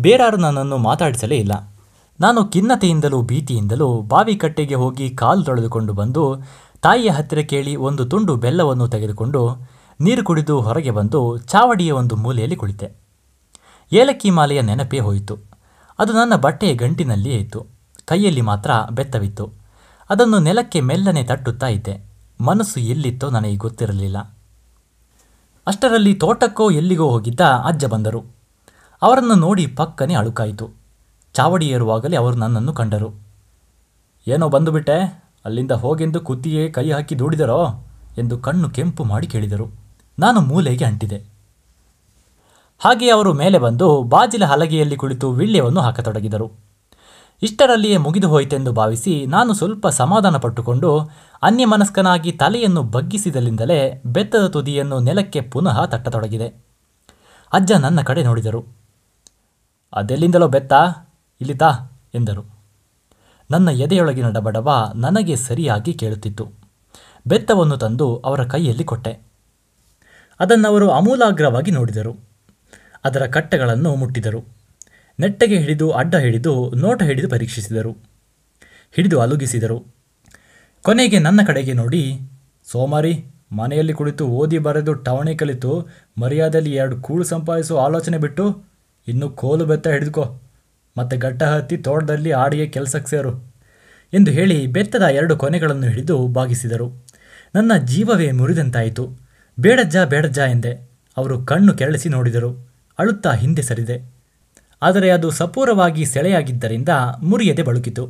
[0.00, 1.74] ಬೇರಾರು ನನ್ನನ್ನು ಮಾತಾಡಿಸಲೇ ಇಲ್ಲ.
[2.20, 6.36] ನಾನು ಖಿನ್ನತೆಯಿಂದಲೂ ಭೀತಿಯಿಂದಲೂ ಬಾವಿ ಕಟ್ಟೆಗೆ ಹೋಗಿ ಕಾಲು ತೊಳೆದುಕೊಂಡು ಬಂದು
[6.82, 9.56] ತಾಯಿಯ ಹತ್ತಿರ ಕೇಳಿ ಒಂದು ತುಂಡು ಬೆಲ್ಲವನ್ನು ತೆಗೆದುಕೊಂಡು
[10.00, 12.92] ನೀರು ಕುಡಿದು ಹೊರಗೆ ಬಂದು ಚಾವಡಿಯ ಒಂದು ಮೂಲೆಯಲ್ಲಿ ಕುಳಿತೆ.
[13.92, 15.38] ಏಲಕ್ಕಿ ಮಾಲೆಯ ನೆನಪೇ ಹೋಯಿತು.
[15.98, 17.66] ಅದು ನನ್ನ ಬಟ್ಟೆಯ ಗಂಟಿನಲ್ಲಿಯೇ ಇತ್ತು.
[18.04, 19.52] ಕೈಯಲ್ಲಿ ಮಾತ್ರ ಬೆತ್ತವಿತ್ತು.
[20.10, 22.14] ಅದನ್ನು ನೆಲಕ್ಕೆ ಮೆಲ್ಲನೆ ತಟ್ಟುತ್ತಾ ಇದ್ದೆ.
[22.40, 24.33] ಮನಸ್ಸು ಎಲ್ಲಿತ್ತೋ ನನಗೆ ಗೊತ್ತಿರಲಿಲ್ಲ.
[25.66, 28.24] ಅಷ್ಟರಲ್ಲಿ ತೋಟಕ್ಕೋ ಎಲ್ಲಿಗೋ ಹೋಗಿದ್ದ ಅಜ್ಜ ಬಂದರು.
[29.02, 30.70] ಅವರನ್ನು ನೋಡಿ ಪಕ್ಕನೆ ಅಳುಕಾಯಿತು.
[31.34, 33.12] ಚಾವಡಿ ಏರುವಾಗಲೇ ಅವರು ನನ್ನನ್ನು ಕಂಡರು.
[34.28, 37.84] ಏನೋ ಬಂದುಬಿಟ್ಟೆ ಅಲ್ಲಿಂದ ಹೋಗೆಂದು ಕುತ್ತಿಯೇ ಕೈ ಹಾಕಿ ದೂಡಿದರೋ?
[38.18, 39.70] ಎಂದು ಕಣ್ಣು ಕೆಂಪು ಮಾಡಿ ಕೇಳಿದರು.
[40.18, 41.16] ನಾನು ಮೂಲೆಗೆ ಅಂಟಿದೆ.
[42.78, 46.63] ಹಾಗೆ ಅವರು ಮೇಲೆ ಬಂದು ಬಾಜಿಲ ಹಲಗೆಯಲ್ಲಿ ಕುಳಿತು ವಿಳ್ಯವನ್ನು ಹಾಕತೊಡಗಿದರು.
[47.44, 51.10] ಇಷ್ಟರಲ್ಲಿಯೇ ಮುಗಿದು ಹೋಯಿತೆಂದು ಭಾವಿಸಿ ನಾನು ಸ್ವಲ್ಪ ಸಮಾಧಾನ ಪಟ್ಟುಕೊಂಡು
[51.42, 56.48] ಅನ್ಯಮನಸ್ಕನಾಗಿ ತಲೆಯನ್ನು ಬಗ್ಗಿಸಿದಲ್ಲಿಂದಲೇ ಬೆತ್ತದ ತುದಿಯನ್ನು ನೆಲಕ್ಕೆ ಪುನಃ ತಟ್ಟತೊಡಗಿದೆ.
[57.52, 58.64] ಅಜ್ಜ ನನ್ನ ಕಡೆ ನೋಡಿದರು.
[59.92, 60.72] ಅದೆಲ್ಲಿಂದಲೋ ಬೆತ್ತ?
[61.40, 61.70] ಇಲ್ಲಿತಾ
[62.14, 62.46] ಎಂದರು.
[63.50, 66.48] ನನ್ನ ಎದೆಯೊಳಗಿನ ಡಬಡಬ ನನಗೆ ಸರಿಯಾಗಿ ಕೇಳುತ್ತಿತ್ತು.
[67.26, 69.20] ಬೆತ್ತವನ್ನು ತಂದು ಅವರ ಕೈಯಲ್ಲಿ ಕೊಟ್ಟೆ.
[70.40, 72.16] ಅದನ್ನವರು ಅಮೂಲಾಗ್ರವಾಗಿ ನೋಡಿದರು.
[73.04, 74.53] ಅದರ ಕಟ್ಟೆಗಳನ್ನು ಮುಟ್ಟಿದರು.
[75.20, 77.92] ನೆಟ್ಟಗೆ ಹಿಡಿದು, ಅಡ್ಡ ಹಿಡಿದು, ನೋಟ ಹಿಡಿದು ಪರೀಕ್ಷಿಸಿದರು.
[78.92, 79.86] ಹಿಡಿದು ಅಲುಗಿಸಿದರು.
[80.82, 82.20] ಕೊನೆಗೆ ನನ್ನ ಕಡೆಗೆ ನೋಡಿ,
[82.64, 88.62] ಸೋಮಾರಿ, ಮನೆಯಲ್ಲಿ ಕುಳಿತು ಓದಿ ಬರೆದು ಟವಣೆ ಕಲಿತು, ಮರ್ಯಾದೆಯಲ್ಲಿ ಎರಡು ಕೂಳು ಸಂಪಾದಿಸುವ ಆಲೋಚನೆ ಬಿಟ್ಟು,
[89.08, 90.40] ಇನ್ನು ಕೋಲು ಬೆತ್ತ ಹಿಡಿದುಕೋ,
[90.98, 93.54] ಮತ್ತೆ ಗಟ್ಟ ಹತ್ತಿ ತೋಟದಲ್ಲಿ ಆಡಿಗೆ ಕೆಲಸಕ್ಕೆ ಸೇರು,
[94.12, 97.06] ಎಂದು ಹೇಳಿ ಬೆತ್ತದ ಎರಡು ಕೊನೆಗಳನ್ನು ಹಿಡಿದು ಬಾಗಿಸಿದರು.
[97.54, 99.16] ನನ್ನ ಜೀವವೇ ಮುರಿದಂತಾಯಿತು.
[99.60, 100.90] ಬೇಡಜ್ಜ ಬೇಡಜ್ಜ ಎಂದೆ.
[101.16, 102.72] ಅವರು ಕಣ್ಣು ಕೆರಳಿಸಿ ನೋಡಿದರು.
[102.98, 104.13] ಅಳುತ್ತಾ ಹಿಂದೆ ಸರಿದೆ.
[104.84, 106.88] ಆದರೆ ಅದು ಸಪೂರವಾಗಿ ಸೆಳೆಯಾಗಿದ್ದರಿಂದ
[107.22, 108.04] ಮುರಿಯದೆ ಬಳುಕಿತು.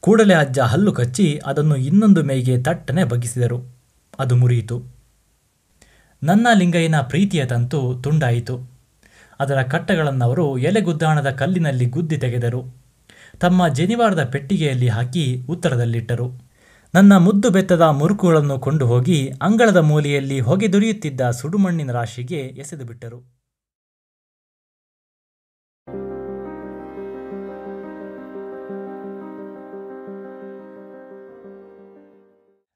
[0.00, 3.58] ಕೂಡಲೇ ಅಜ್ಜ ಹಲ್ಲು ಕಚ್ಚಿ ಅದನ್ನು ಇನ್ನೊಂದು ಮೇಗೆ ತಟ್ಟನೆ ಬಗ್ಗಿಸಿದರು.
[4.18, 4.82] ಅದು ಮುರಿಯಿತು.
[6.22, 8.70] ನನ್ನ ಲಿಂಗಯ್ಯನ ಪ್ರೀತಿಯ ತಂತು ತುಂಡಾಯಿತು.
[9.40, 12.74] ಅದರ ಕಟ್ಟಗಳನ್ನು ಅವರು ಎಲೆಗುದ್ದಾಣದ ಕಲ್ಲಿನಲ್ಲಿ ಗುದ್ದಿ ತೆಗೆದರು.
[13.40, 16.52] ತಮ್ಮ ಜನಿವಾರದ ಪೆಟ್ಟಿಗೆಯಲ್ಲಿ ಹಾಕಿ ಉತ್ತರದಲ್ಲಿಟ್ಟರು.
[16.94, 23.41] ನನ್ನ ಮುದ್ದು ಬೆತ್ತದ ಮುರುಕುಗಳನ್ನು ಕೊಂಡು ಹೋಗಿ ಅಂಗಳದ ಮೂಲೆಯಲ್ಲಿ ಹೊಗೆದುರಿಯುತ್ತಿದ್ದ ಸುಡುಮಣ್ಣಿನ ರಾಶಿಗೆ ಎಸೆದು ಬಿಟ್ಟರು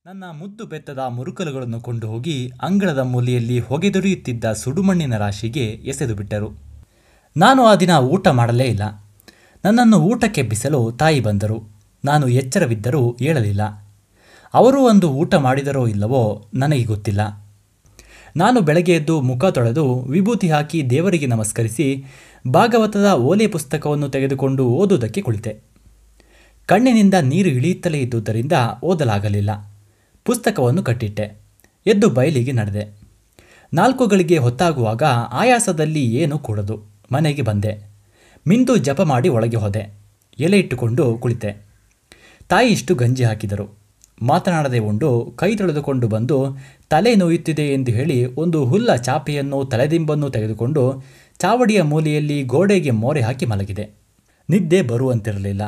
[0.07, 6.51] ನನ್ನ ಮುದ್ದು ಬೆತ್ತದ ಮುರುಕಲುಗಳನ್ನು ಕೊಂಡು ಹೋಗಿ ಅಂಗಳದ ಮೂಲೆಯಲ್ಲಿ ಹೊಗೆದೊರೆಯುತ್ತಿದ್ದ ಸುಡುಮಣ್ಣಿನ ರಾಶಿಗೆ ಎಸೆದು ಬಿಟ್ಟರು.
[7.37, 9.05] ನಾನು ಆ ದಿನ ಊಟ ಮಾಡಲೇ ಇಲ್ಲ.
[9.65, 11.63] ನನ್ನನ್ನು ಊಟಕ್ಕೆ ಬಿಸಲು ತಾಯಿ ಬಂದರು.
[12.05, 13.63] ನಾನು ಎಚ್ಚರವಿದ್ದರೂ ಏಳಲಿಲ್ಲ.
[14.55, 17.51] ಅವರು ಒಂದು ಊಟ ಮಾಡಿದರೋ ಇಲ್ಲವೋ ನನಗೆ ಗೊತ್ತಿಲ್ಲ.
[18.37, 22.05] ನಾನು ಬೆಳಗ್ಗೆ ಎದ್ದು ಮುಖ ತೊಳೆದು ವಿಭೂತಿ ಹಾಕಿ ದೇವರಿಗೆ ನಮಸ್ಕರಿಸಿ
[22.49, 25.61] ಭಾಗವತದ ಓಲೆ ಪುಸ್ತಕವನ್ನು ತೆಗೆದುಕೊಂಡು ಓದುವುದಕ್ಕೆ ಕುಳಿತೆ.
[26.67, 29.76] ಕಣ್ಣಿನಿಂದ ನೀರು ಇಳಿಯುತ್ತಲೇ ಇದ್ದುದರಿಂದ ಓದಲಾಗಲಿಲ್ಲ.
[30.27, 31.37] ಪುಸ್ತಕವನ್ನು ಕಟ್ಟಿಟ್ಟೆ.
[31.87, 32.89] ಎದ್ದು ಬಯಲಿಗೆ ನಡೆದೆ.
[33.75, 36.83] ನಾಲ್ಕು ಗಳಿಗೆ ಹೊತ್ತಾಗುವಾಗ ಆಯಾಸದಲ್ಲಿ ಏನೂ ಕೂಡದು.
[37.13, 37.79] ಮನೆಗೆ ಬಂದೆ.
[38.49, 39.95] ಮಿಂದು ಜಪ ಮಾಡಿ ಒಳಗೆ ಹೋದೆ.
[40.39, 41.57] ಎಲೆ ಇಟ್ಟುಕೊಂಡು ಕುಳಿತೆ.
[42.49, 43.87] ತಾಯಿ ಇಷ್ಟು ಗಂಜಿ ಹಾಕಿದರು.
[44.23, 46.57] ಮಾತನಾಡದೆ ಉಂಡು ಕೈ ತೊಳೆದುಕೊಂಡು ಬಂದು
[46.91, 51.05] ತಲೆ ನೋಯುತ್ತಿದೆ ಎಂದು ಹೇಳಿ ಒಂದು ಹುಲ್ಲ ಚಾಪೆಯನ್ನು ತಲೆದಿಂಬನ್ನು ತೆಗೆದುಕೊಂಡು
[51.39, 53.91] ಚಾವಡಿಯ ಮೂಲೆಯಲ್ಲಿ ಗೋಡೆಗೆ ಮೋರೆ ಹಾಕಿ ಮಲಗಿದೆ.
[54.51, 55.63] ನಿದ್ದೆ ಬರುವಂತಿರಲಿಲ್ಲ.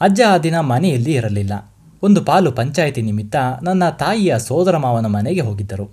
[0.00, 1.75] ಅಜ್ಜ ಆ ದಿನ ಮನೆಯಲ್ಲಿ ಇರಲಿಲ್ಲ.
[2.06, 5.90] ಒಂದು ಪಾಲು ಪಂಚಾಯಿತಿ ನಿಮಿತ್ತ ನನ್ನ ತಾಯಿಯ ಸೋದರ ಮಾವನ ಮನೆಗೆ ಹೋಗಿದ್ದರು.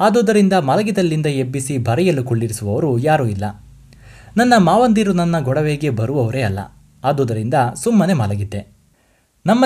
[0.00, 3.44] ಆದುದರಿಂದ ಮಲಗಿದಲ್ಲಿಂದ ಎಬ್ಬಿಸಿ ಬರೆಯಲು ಕುಳ್ಳಿರಿಸುವವರು ಯಾರೂ ಇಲ್ಲ.
[4.36, 6.58] ನನ್ನ ಮಾವಂದಿರು ನನ್ನ ಗೊಡವೆಗೆ ಬರುವವರೇ ಅಲ್ಲ.
[7.04, 8.68] ಆದುದರಿಂದ ಸುಮ್ಮನೆ ಮಲಗಿದ್ದೆ.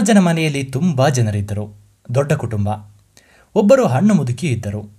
[0.00, 1.76] ಜನ ಮನೆಯಲ್ಲಿ ತುಂಬ ಜನರಿದ್ದರು.
[2.14, 2.68] ದೊಡ್ಡ ಕುಟುಂಬ.
[3.54, 4.90] ಒಬ್ಬರು ಹಣ್ಣು ಮುದುಕಿ ಇದ್ದರು.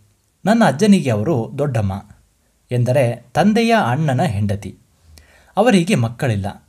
[0.46, 2.06] ನನ್ನ ಅಜ್ಜನಿಗೆ ಅವರು ದೊಡ್ಡಮ್ಮ
[2.72, 4.76] ಎಂದರೆ ತಂದೆಯ ಅಣ್ಣನ ಹೆಂಡತಿ.
[5.58, 6.64] ಅವರಿಗೆ ಮಕ್ಕಳಿಲ್ಲ.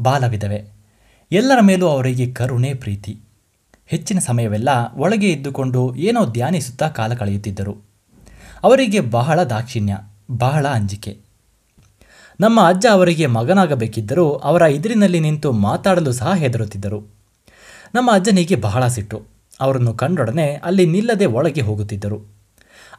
[0.00, 0.80] ಬಾಲವಿದವೆ.
[1.32, 3.20] ಎಲ್ಲರ ಮೇಲೂ ಅವರಿಗೆ ಕರುಣೆ, ಪ್ರೀತಿ.
[3.90, 7.76] ಹೆಚ್ಚಿನ ಸಮಯವೆಲ್ಲ ಒಳಗೆ ಇದ್ದುಕೊಂಡು ಏನೋ ಧ್ಯಾನಿಸುತ್ತಾ ಕಾಲ ಕಳೆಯುತ್ತಿದ್ದರು.
[8.62, 9.98] ಅವರಿಗೆ ಬಹಳ ದಾಕ್ಷಿಣ್ಯ,
[10.30, 11.18] ಬಹಳ ಅಂಜಿಕೆ.
[12.40, 17.08] ನಮ್ಮ ಅಜ್ಜ ಅವರಿಗೆ ಮಗನಾಗಬೇಕಿದ್ದರೂ ಅವರ ಎದುರಿನಲ್ಲಿ ನಿಂತು ಮಾತಾಡಲು ಸಹ ಹೆದರುತ್ತಿದ್ದರು.
[17.94, 19.22] ನಮ್ಮ ಅಜ್ಜನಿಗೆ ಬಹಳ ಸಿಟ್ಟು.
[19.60, 22.18] ಅವರನ್ನು ಕಂಡೊಡನೆ ಅಲ್ಲಿ ನಿಲ್ಲದೆ ಒಳಗೆ ಹೋಗುತ್ತಿದ್ದರು.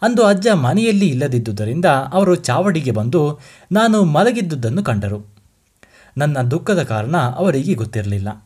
[0.02, 3.40] ಅಂದು ಅಜ್ಜ ಮನೆಯಲ್ಲಿ ಇಲ್ಲದಿದ್ದುದರಿಂದ ಅವರು ಚಾವಡಿಗೆ ಬಂದು
[3.72, 5.26] ನಾನು ಮಲಗಿದ್ದುದನ್ನು ಕಂಡರು.
[6.18, 8.46] ನನ್ನ ದುಃಖದ ಕಾರಣ ಅವರಿಗೆ ಗೊತ್ತಿರಲಿಲ್ಲ.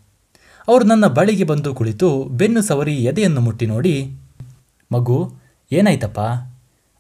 [0.67, 4.17] ಅವರು ನನ್ನ ಬಳಿಗೆ ಬಂದು ಕುಳಿತು ಬೆನ್ನು ಸವರಿ ಎದೆಯನ್ನು ಮುಟ್ಟಿ ನೋಡಿ,
[4.91, 5.34] ಮಗು,
[5.72, 6.19] ಏನಾಯ್ತಪ್ಪ?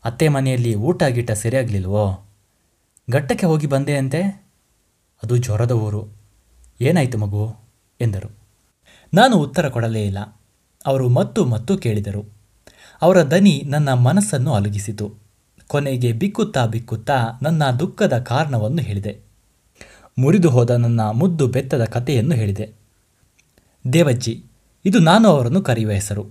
[0.05, 2.25] ಅತ್ತೆ ಮನೆಯಲ್ಲಿ ಊಟ ಗೀಟ ಸರಿಯಾಗಲಿಲ್ವೋ?
[3.11, 4.45] ಘಟ್ಟಕ್ಕೆ ಹೋಗಿ ಬಂದೆ ಅಂತೆ?
[5.23, 6.07] ಅದು ಜ್ವರದ ಊರು.
[6.81, 7.55] ಏನಾಯಿತು ಮಗು?
[8.01, 8.31] ಎಂದರು.
[9.13, 10.19] ನಾನು ಉತ್ತರ ಕೊಡಲೇ ಇಲ್ಲ.
[10.85, 12.25] ಅವರು ಮತ್ತು ಮತ್ತು ಕೇಳಿದರು.
[13.01, 15.13] ಅವರ ದನಿ ನನ್ನ ಮನಸ್ಸನ್ನು ಅಲುಗಿಸಿತು.
[15.67, 19.19] ಕೊನೆಗೆ ಬಿಕ್ಕುತ್ತಾ ಬಿಕ್ಕುತ್ತಾ ನನ್ನ ದುಃಖದ ಕಾರಣವನ್ನು ಹೇಳಿದೆ.
[20.17, 22.84] ಮುರಿದು ಹೋದ ನನ್ನ ಮುದ್ದು ಬೆತ್ತದ ಕಥೆಯನ್ನು ಹೇಳಿದೆ.
[23.93, 24.43] ದೇವಜ್ಜಿ.
[24.85, 26.25] ಇದು ನಾನು ಅವರನ್ನು ಕರೆಯುವ ಹೆಸರು.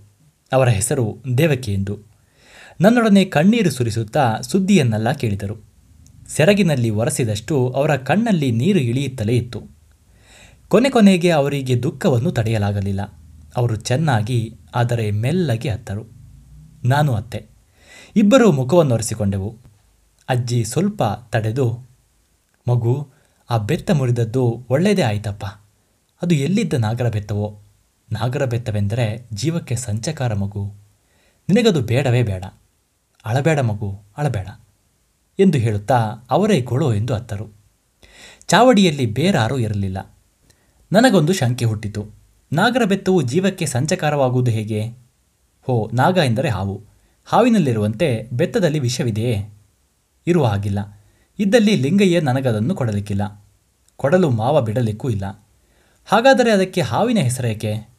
[0.53, 1.99] ಅವರ ಹೆಸರು ದೇವಕಿ ಎಂದು.
[2.81, 5.57] ನನ್ನೊಡನೆ ಕಣ್ಣೀರು ಸುರಿಸುತ್ತಾ ಸುದ್ದಿಯನ್ನೆಲ್ಲ ಕೇಳಿದರು.
[6.29, 9.63] ಸೆರಗಿನಲ್ಲಿ ಒರೆಸಿದಷ್ಟು ಅವರ ಕಣ್ಣಲ್ಲಿ ನೀರು ಇಳಿಯುತ್ತಲೇ ಇತ್ತು.
[10.69, 13.01] ಕೊನೆ ಕೊನೆಗೆ ಅವರಿಗೆ ದುಃಖವನ್ನು ತಡೆಯಲಾಗಲಿಲ್ಲ.
[13.57, 16.05] ಅವರು ಚೆನ್ನಾಗಿ, ಆದರೆ ಮೆಲ್ಲಗೆ ಅತ್ತರು
[16.85, 17.47] ನಾನು ಅತ್ತೆ.
[18.17, 19.57] ಇಬ್ಬರೂ ಮುಖವನ್ನು ಒರೆಸಿಕೊಂಡೆವು.
[20.29, 21.79] ಅಜ್ಜಿ ಸ್ವಲ್ಪ ತಡೆದು,
[22.69, 23.09] ಮಗು,
[23.51, 25.45] ಆ ಬೆತ್ತ ಮುರಿದದ್ದು ಒಳ್ಳೆಯದೇ ಆಯ್ತಪ್ಪ.
[26.25, 27.59] ಅದು ಎಲ್ಲಿದ್ದ ನಾಗರ ಬೆತ್ತವೋ?
[28.13, 30.75] ನಾಗರ ಬೆತ್ತವೆಂದರೆ ಜೀವಕ್ಕೆ ಸಂಚಕಾರ ಮಗು.
[31.49, 32.45] ನಿನಗದು ಬೇಡವೇ ಬೇಡ.
[33.25, 34.49] ಅಳಬೇಡ ಮಗು, ಅಳಬೇಡ
[35.39, 35.97] ಎಂದು ಹೇಳುತ್ತಾ
[36.31, 37.49] ಅವರೇ ಗೊಳೋ ಎಂದು ಅತ್ತರು.
[38.49, 40.17] ಚಾವಡಿಯಲ್ಲಿ ಬೇರಾರೂ ಇರಲಿಲ್ಲ.
[40.93, 42.07] ನನಗೊಂದು ಶಂಕೆ ಹುಟ್ಟಿತು.
[42.53, 44.87] ನಾಗರ ಬೆತ್ತವು ಜೀವಕ್ಕೆ ಸಂಚಕಾರವಾಗುವುದು ಹೇಗೆ?
[45.63, 46.81] ಹೋ, ನಾಗ ಎಂದರೆ ಹಾವು.
[47.25, 49.49] ಹಾವಿನಲ್ಲಿರುವಂತೆ ಬೆತ್ತದಲ್ಲಿ ವಿಷವಿದೆಯೇ?
[50.27, 51.01] ಇರುವ ಹಾಗಿಲ್ಲ.
[51.39, 53.45] ಇದ್ದಲ್ಲಿ ಲಿಂಗಯ್ಯ ನನಗದನ್ನು ಕೊಡಲಿಕ್ಕಿಲ್ಲ.
[53.97, 55.44] ಕೊಡಲು ಮಾವ ಬಿಡಲಿಕ್ಕೂ ಇಲ್ಲ.
[56.07, 57.95] ಹಾಗಾದರೆ ಅದಕ್ಕೆ ಹಾವಿನ ಹೆಸರೇಕೆ?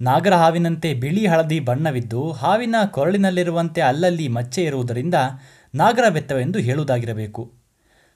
[0.00, 5.14] ನಾಗರ ಹಾವಿನಂತೆ ಬಿಳಿ ಹಳದಿ ಬಣ್ಣವಿದ್ದು ಹಾವಿನ ಕೊರಳಿನಲ್ಲಿರುವಂತೆ ಅಲ್ಲಲ್ಲಿ ಮಚ್ಚೆ ಇರುವುದರಿಂದ
[5.74, 7.52] ನಾಗರ ಬೆತ್ತವೆಂದು ಹೇಳುವುದಾಗಿರಬೇಕು.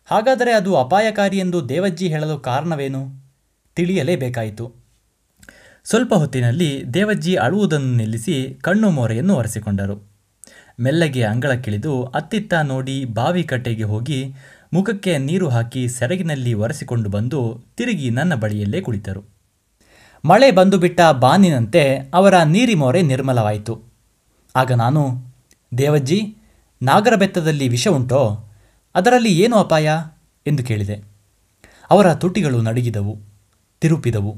[0.05, 3.33] ಹಾಗಾದರೆ ಅದು ಅಪಾಯಕಾರಿ ಎಂದು ದೇವಜ್ಜಿ ಹೇಳಲು ಕಾರಣವೇನು?
[3.75, 4.75] ತಿಳಿಯಲೇಬೇಕಾಯಿತು.
[5.85, 10.13] ಸ್ವಲ್ಪ ಹೊತ್ತಿನಲ್ಲಿ ದೇವಜ್ಜಿ ಅಳುವುದನ್ನು ನಿಲ್ಲಿಸಿ ಕಣ್ಣು ಮೊರೆಯನ್ನು ಒರೆಸಿಕೊಂಡರು.
[10.81, 14.35] ಮೆಲ್ಲಗೆ ಅಂಗಳಕ್ಕಿಳಿದು ಅತ್ತಿತ್ತ ನೋಡಿ ಬಾವಿ ಕಟ್ಟೆಗೆ ಹೋಗಿ
[14.73, 19.25] ಮುಖಕ್ಕೆ ನೀರು ಹಾಕಿ ಸೆರಗಿನಲ್ಲಿ ಒರೆಸಿಕೊಂಡು ಬಂದು ತಿರುಗಿ ನನ್ನ ಬಳಿಯಲ್ಲೇ ಕುಳಿತರು.
[20.25, 23.83] ಮಳೆ ಬಂದು ಬಿಟ್ಟ ಬಾನಿನಂತೆ ಅವರ ನೀರಿ ಮೋರೆ ನಿರ್ಮಲವಾಯಿತು.
[24.57, 25.27] ಆಗ ನಾನು,
[25.79, 26.37] ದೇವಜ್ಜಿ,
[26.83, 28.51] ನಾಗರ ಬೆತ್ತದಲ್ಲಿ ವಿಷ ಉಂಟೋ,
[28.95, 29.91] ಅದರಲ್ಲಿ ಏನು ಅಪಾಯ?
[30.47, 31.05] ಎಂದು ಕೇಳಿದೆ.
[31.91, 33.19] ಅವರ ತುಟಿಗಳು ನಡುಗಿದವು,
[33.81, 34.37] ತಿರುಪಿದವು.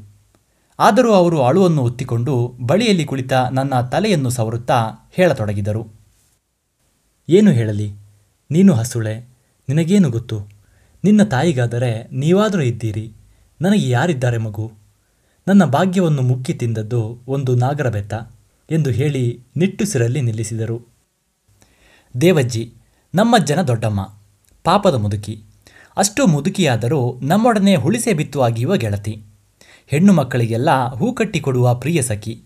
[0.79, 5.87] ಆದರೂ ಅವರು ಅಳುವನ್ನು ಒತ್ತಿಕೊಂಡು ಬಳಿಯಲ್ಲಿ ಕುಳಿತ ನನ್ನ ತಲೆಯನ್ನು ಸವರುತ್ತಾ ಹೇಳತೊಡಗಿದರು.
[7.29, 7.93] ಏನು ಹೇಳಲಿ?
[8.50, 9.34] ನೀನು ಹಸುಳೆ
[9.68, 10.49] ನಿನಗೇನು ಗೊತ್ತು?
[11.04, 13.12] ನಿನ್ನ ತಾಯಿಗಾದರೆ ನೀವಾದರೂ ಇದ್ದೀರಿ.
[13.61, 14.73] ನನಗೆ ಯಾರಿದ್ದಾರೆ ಮಗು?
[15.49, 18.14] ನನ್ನ ಭಾಗ್ಯವನ್ನು ಮುಕ್ಕಿ ತಿಂದದ್ದು ಒಂದು ನಾಗರ ಬೆತ್ತ
[18.71, 20.88] ಎಂದು ಹೇಳಿ ನಿಟ್ಟುಸಿರಲ್ಲಿ ನಿಲ್ಲಿಸಿದರು.
[22.21, 22.75] ದೇವಜ್ಜಿ,
[23.14, 24.09] ನಮ್ಮ ಜನ ದೊಡ್ಡಮ್ಮ,
[24.64, 25.44] ಪಾಪದ ಮುದುಕಿ.
[25.97, 29.23] ಅಷ್ಟು ಮುದುಕಿಯಾದರೂ ನಮ್ಮೊಡನೆ ಹುಳಿಸೆ ಬಿತ್ತುವಾಗಿಯುವ ಗೆಳತಿ.
[29.87, 32.42] ಹೆಣ್ಣು ಮಕ್ಕಳಿಗೆಲ್ಲ ಹೂ ಕಟ್ಟಿಕೊಡುವ ಪ್ರಿಯ ಸಖಿ.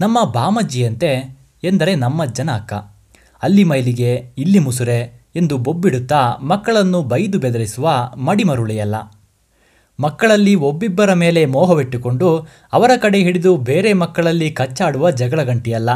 [0.00, 2.72] ನಮ್ಮ ಬಾಮಜ್ಜಿಯಂತೆ ಎಂದರೆ ನಮ್ಮಜ್ಜನ ಅಕ್ಕ.
[3.42, 8.94] ಅಲ್ಲಿ ಮೈಲಿಗೆ, ಇಲ್ಲಿ ಮುಸುರೆ ಎಂದು ಬೊಬ್ಬಿಡುತ್ತಾ ಮಕ್ಕಳನ್ನು ಬೈದು ಬೆದರಿಸುವ ಮಡಿಮರುಳೆಯಲ್ಲ.
[10.00, 15.90] ಮಕ್ಕಳಲ್ಲಿ ಒಬ್ಬಿಬ್ಬರ ಮೇಲೆ ಮೋಹವಿಟ್ಟುಕೊಂಡು ಅವರ ಕಡೆ ಹಿಡಿದು ಬೇರೆ ಮಕ್ಕಳಲ್ಲಿ ಕಚ್ಚಾಡುವ ಜಗಳಗಂಟಿಯಲ್ಲ.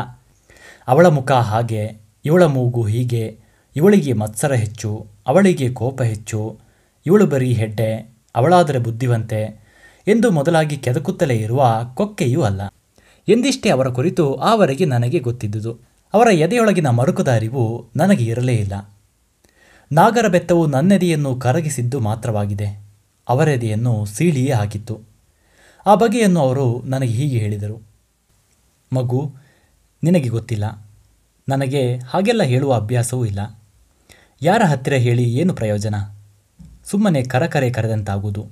[0.89, 3.39] ಅವಳ ಮುಖ ಹಾಗೆ, ಇವಳ ಮೂಗು ಹೀಗೆ,
[3.77, 6.59] ಇವಳಿಗೆ ಮತ್ಸರ ಹೆಚ್ಚು, ಅವಳಿಗೆ ಕೋಪ ಹೆಚ್ಚು,
[7.07, 9.65] ಇವಳು ಬರೀ ಹೆಡ್ಡೆ, ಅವಳಾದರೆ ಬುದ್ಧಿವಂತೆ
[10.09, 12.61] ಎಂದು ಮೊದಲಾಗಿ ಕೆದಕುತ್ತಲೇ ಇರುವ ಕೊಕ್ಕೆಯೂ ಅಲ್ಲ.
[13.29, 15.79] ಎಂದಿಷ್ಟೇ ಅವರ ಕುರಿತು ಆವರೆಗೆ ನನಗೆ ಗೊತ್ತಿದ್ದುದು.
[16.15, 18.94] ಅವರ ಎದೆಯೊಳಗಿನ ಮರುಕುದಾರಿವು ನನಗೆ ಇರಲೇ ಇಲ್ಲ.
[19.95, 22.83] ನಾಗರ ಬೆತ್ತವು ನನ್ನೆದೆಯನ್ನು ಕರಗಿಸಿದ್ದು ಮಾತ್ರವಾಗಿದೆ.
[23.29, 25.01] ಅವರೆದೆಯನ್ನು ಸೀಳಿಯೇ ಹಾಕಿತ್ತು.
[25.87, 27.83] ಆ ಬಗೆಯನ್ನು ಅವರು ನನಗೆ ಹೀಗೆ ಹೇಳಿದರು.
[28.93, 29.33] ಮಗು,
[30.03, 30.89] ನಿನಗೆ ಗೊತ್ತಿಲ್ಲ.
[31.49, 33.61] ನನಗೆ ಹಾಗೆಲ್ಲ ಹೇಳುವ ಅಭ್ಯಾಸವೂ ಇಲ್ಲ.
[34.43, 35.95] ಯಾರ ಹತ್ತಿರ ಹೇಳಿ ಏನು ಪ್ರಯೋಜನ?
[36.85, 38.49] ಸುಮ್ಮನೆ ಕರಕರೆ ಕರೆದಂತಾಗುವುದು.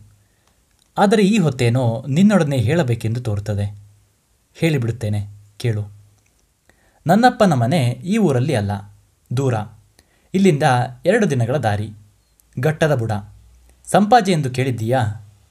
[0.99, 3.77] ಆದರೆ ಈ ಹೊತ್ತೇನೋ ನಿನ್ನೊಡನೆ ಹೇಳಬೇಕೆಂದು ತೋರುತ್ತದೆ.
[4.55, 5.27] ಹೇಳಿಬಿಡುತ್ತೇನೆ,
[5.57, 5.93] ಕೇಳು.
[7.07, 8.71] ನನ್ನಪ್ಪನ ಮನೆ ಈ ಊರಲ್ಲಿ ಅಲ್ಲ,
[9.37, 9.55] ದೂರ.
[10.35, 10.63] ಇಲ್ಲಿಂದ
[11.07, 11.91] ಎರಡು ದಿನಗಳ ದಾರಿ.
[12.61, 13.13] ಘಟ್ಟದ ಬುಡ.
[13.87, 15.01] ಸಂಪಾಜೆ ಎಂದು ಕೇಳಿದ್ದೀಯಾ?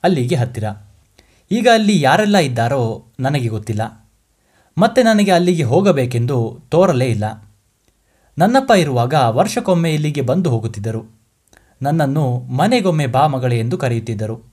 [0.03, 0.63] ಅಲ್ಲಿಗೆ ಹತ್ತಿರ.
[1.51, 4.09] ಈಗ ಅಲ್ಲಿ ಯಾರೆಲ್ಲ ಇದ್ದಾರೋ ನನಗೆ ಗೊತ್ತಿಲ್ಲ.
[4.77, 7.49] ಮತ್ತೆ ನನಗೆ ಅಲ್ಲಿಗೆ ಹೋಗಬೇಕೆಂದು ತೋರಲೇ ಇಲ್ಲ.
[8.37, 11.05] ನನ್ನಪ್ಪ ಇರುವಾಗ ವರ್ಷಕ್ಕೊಮ್ಮೆ ಇಲ್ಲಿಗೆ ಬಂದು ಹೋಗುತ್ತಿದ್ದರು.
[11.81, 14.51] ನನ್ನನ್ನು ಮನೆಗೊಮ್ಮೆ ಬಾ ಮಗಳೇ ಎಂದು ಕರೆಯುತ್ತಿದ್ದರು.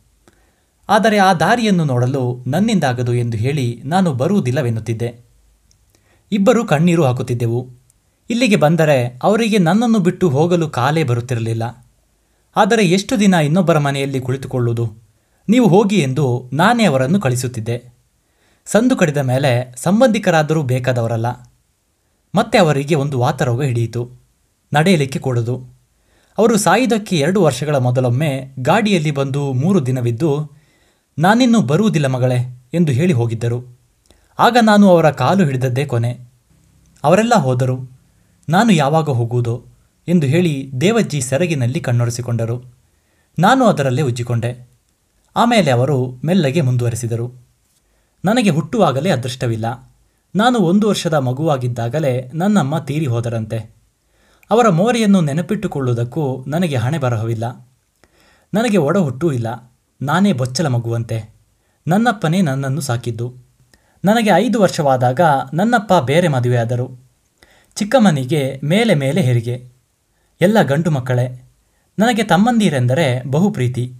[0.88, 5.20] ಆದರೆ ಆ ದಾರಿಯನ್ನು ನೋಡಲು ನನ್ನಿಂದಾಗದು ಎಂದು ಹೇಳಿ ನಾನು ಬರುವುದಿಲ್ಲವೆನ್ನುತ್ತಿದ್ದೆ.
[6.32, 7.77] ಇಬ್ಬರು ಕಣ್ಣೀರು ಹಾಕುತ್ತಿದ್ದೆವು.
[8.30, 11.86] ಇಲ್ಲಿಗೆ ಬಂದರೆ ಅವರಿಗೆ ನನ್ನನ್ನು ಬಿಟ್ಟು ಹೋಗಲು ಕಾಲೇ ಬರುತ್ತಿರಲಿಲ್ಲ.
[12.56, 14.92] ಆದರೆ ಎಷ್ಟು ದಿನ ಇನ್ನೊಬ್ಬರ ಮನೆಯಲ್ಲಿ ಕುಳಿತುಕೊಳ್ಳುವುದು?
[15.48, 17.94] ನೀವು ಹೋಗಿ ಎಂದು ನಾನೇ ಅವರನ್ನು ಕಳಿಸುತ್ತಿದ್ದೆ.
[18.66, 21.50] ಸಂದು ಕಡಿದ ಮೇಲೆ ಸಂಬಂಧಿಕರಾದರೂ ಬೇಕಾದವರಲ್ಲ.
[22.34, 24.10] ಮತ್ತೆ ಅವರಿಗೆ ಒಂದು ವಾತರೋಗ ಹಿಡಿಯಿತು.
[24.74, 25.62] ನಡೆಯಲಿಕ್ಕೆ ಕೊಡದು.
[26.38, 30.50] ಅವರು ಸಾಯುವುದಕ್ಕೆ ಎರಡು ವರ್ಷಗಳ ಮೊದಲೊಮ್ಮೆ ಗಾಡಿಯಲ್ಲಿ ಬಂದು ಮೂರು ದಿನವಿದ್ದು
[31.18, 33.78] ನಾನಿನ್ನೂ ಬರುವುದಿಲ್ಲ ಮಗಳೇ ಎಂದು ಹೇಳಿ ಹೋಗಿದ್ದರು.
[34.38, 36.18] ಆಗ ನಾನು ಅವರ ಕಾಲು ಹಿಡಿದದ್ದೇ ಕೊನೆ.
[37.04, 37.97] ಅವರೆಲ್ಲ ಹೋದರು.
[38.48, 39.64] ನಾನು ಯಾವಾಗ ಹೋಗುವುದೋ
[40.08, 42.64] ಎಂದು ಹೇಳಿ ದೇವಜ್ಜಿ ಸೆರಗಿನಲ್ಲಿ ಕಣ್ಣೊರೆಸಿಕೊಂಡರು.
[43.38, 44.68] ನಾನು ಅದರಲ್ಲೇ ಉಜ್ಜಿಕೊಂಡೆ.
[45.36, 47.32] ಆಮೇಲೆ ಅವರು ಮೆಲ್ಲಗೆ ಮುಂದುವರೆಸಿದರು.
[48.24, 49.92] ನನಗೆ ಹುಟ್ಟುವಾಗಲೇ ಅದೃಷ್ಟವಿಲ್ಲ.
[50.36, 53.70] ನಾನು ಒಂದು ವರ್ಷದ ಮಗುವಾಗಿದ್ದಾಗಲೇ ನನ್ನಮ್ಮ ತೀರಿ ಹೋದರಂತೆ.
[54.50, 57.66] ಅವರ ಮೋರೆಯನ್ನು ನೆನಪಿಟ್ಟುಕೊಳ್ಳುವುದಕ್ಕೂ ನನಗೆ ಹಣೆ ಬರಹವಿಲ್ಲ.
[58.54, 59.72] ನನಗೆ ಒಡ ಹುಟ್ಟೂ ಇಲ್ಲ.
[60.02, 61.34] ನಾನೇ ಬೊಚ್ಚಲ ಮಗುವಂತೆ.
[61.86, 63.34] ನನ್ನಪ್ಪನೇ ನನ್ನನ್ನು ಸಾಕಿದ್ದು.
[64.04, 65.20] ನನಗೆ ಐದು ವರ್ಷವಾದಾಗ
[65.54, 67.07] ನನ್ನಪ್ಪ ಬೇರೆ ಮದುವೆಯಾದರು.
[67.78, 69.56] ಚಿಕ್ಕಮ್ಮನಿಗೆ ಮೇಲೆ ಮೇಲೆ ಹೆರಿಗೆ.
[70.40, 71.26] ಎಲ್ಲ ಗಂಡು ಮಕ್ಕಳೇ,
[71.98, 73.94] ನನಗೆ ತಮ್ಮಂದಿರೆಂದರೆ ಬಹು ಪ್ರೀತಿ.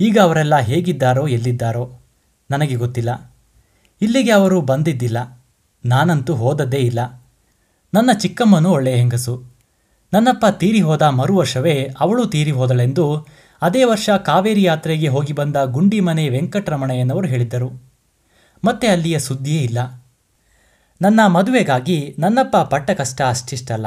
[0.00, 2.00] ಈಗ ಅವರೆಲ್ಲ ಹೇಗಿದ್ದಾರೋ, ಎಲ್ಲಿದ್ದಾರೋ,
[2.50, 3.32] ನನಗೆ ಗೊತ್ತಿಲ್ಲ.
[4.02, 5.44] ಇಲ್ಲಿಗೆ ಅವರು ಬಂದಿದ್ದಿಲ್ಲ,
[5.84, 7.22] ನಾನಂತೂ ಹೋದದ್ದೇ ಇಲ್ಲ.
[7.94, 9.54] ನನ್ನ ಚಿಕ್ಕಮ್ಮನೂ ಒಳ್ಳೆಯ ಹೆಂಗಸು.
[10.12, 13.26] ನನ್ನಪ್ಪ ತೀರಿ ಹೋದ ಮರು ವರ್ಷವೇ ಅವಳು ತೀರಿ ಹೋದಳೆಂದು
[13.62, 17.68] ಅದೇ ವರ್ಷ ಕಾವೇರಿ ಯಾತ್ರೆಗೆ ಹೋಗಿ ಬಂದ ಗುಂಡಿಮನೆ ವೆಂಕಟರಮಣಯ್ಯನವರು ಹೇಳಿದ್ದರು.
[18.64, 20.03] ಮತ್ತೆ ಅಲ್ಲಿಯ ಸುದ್ದಿಯೇ ಇಲ್ಲ.
[21.02, 23.86] ನನ್ನ ಮದುವೆಗಾಗಿ ನನ್ನಪ್ಪ ಪಟ್ಟ ಕಷ್ಟ ಅಷ್ಟಿಷ್ಟಲ್ಲ.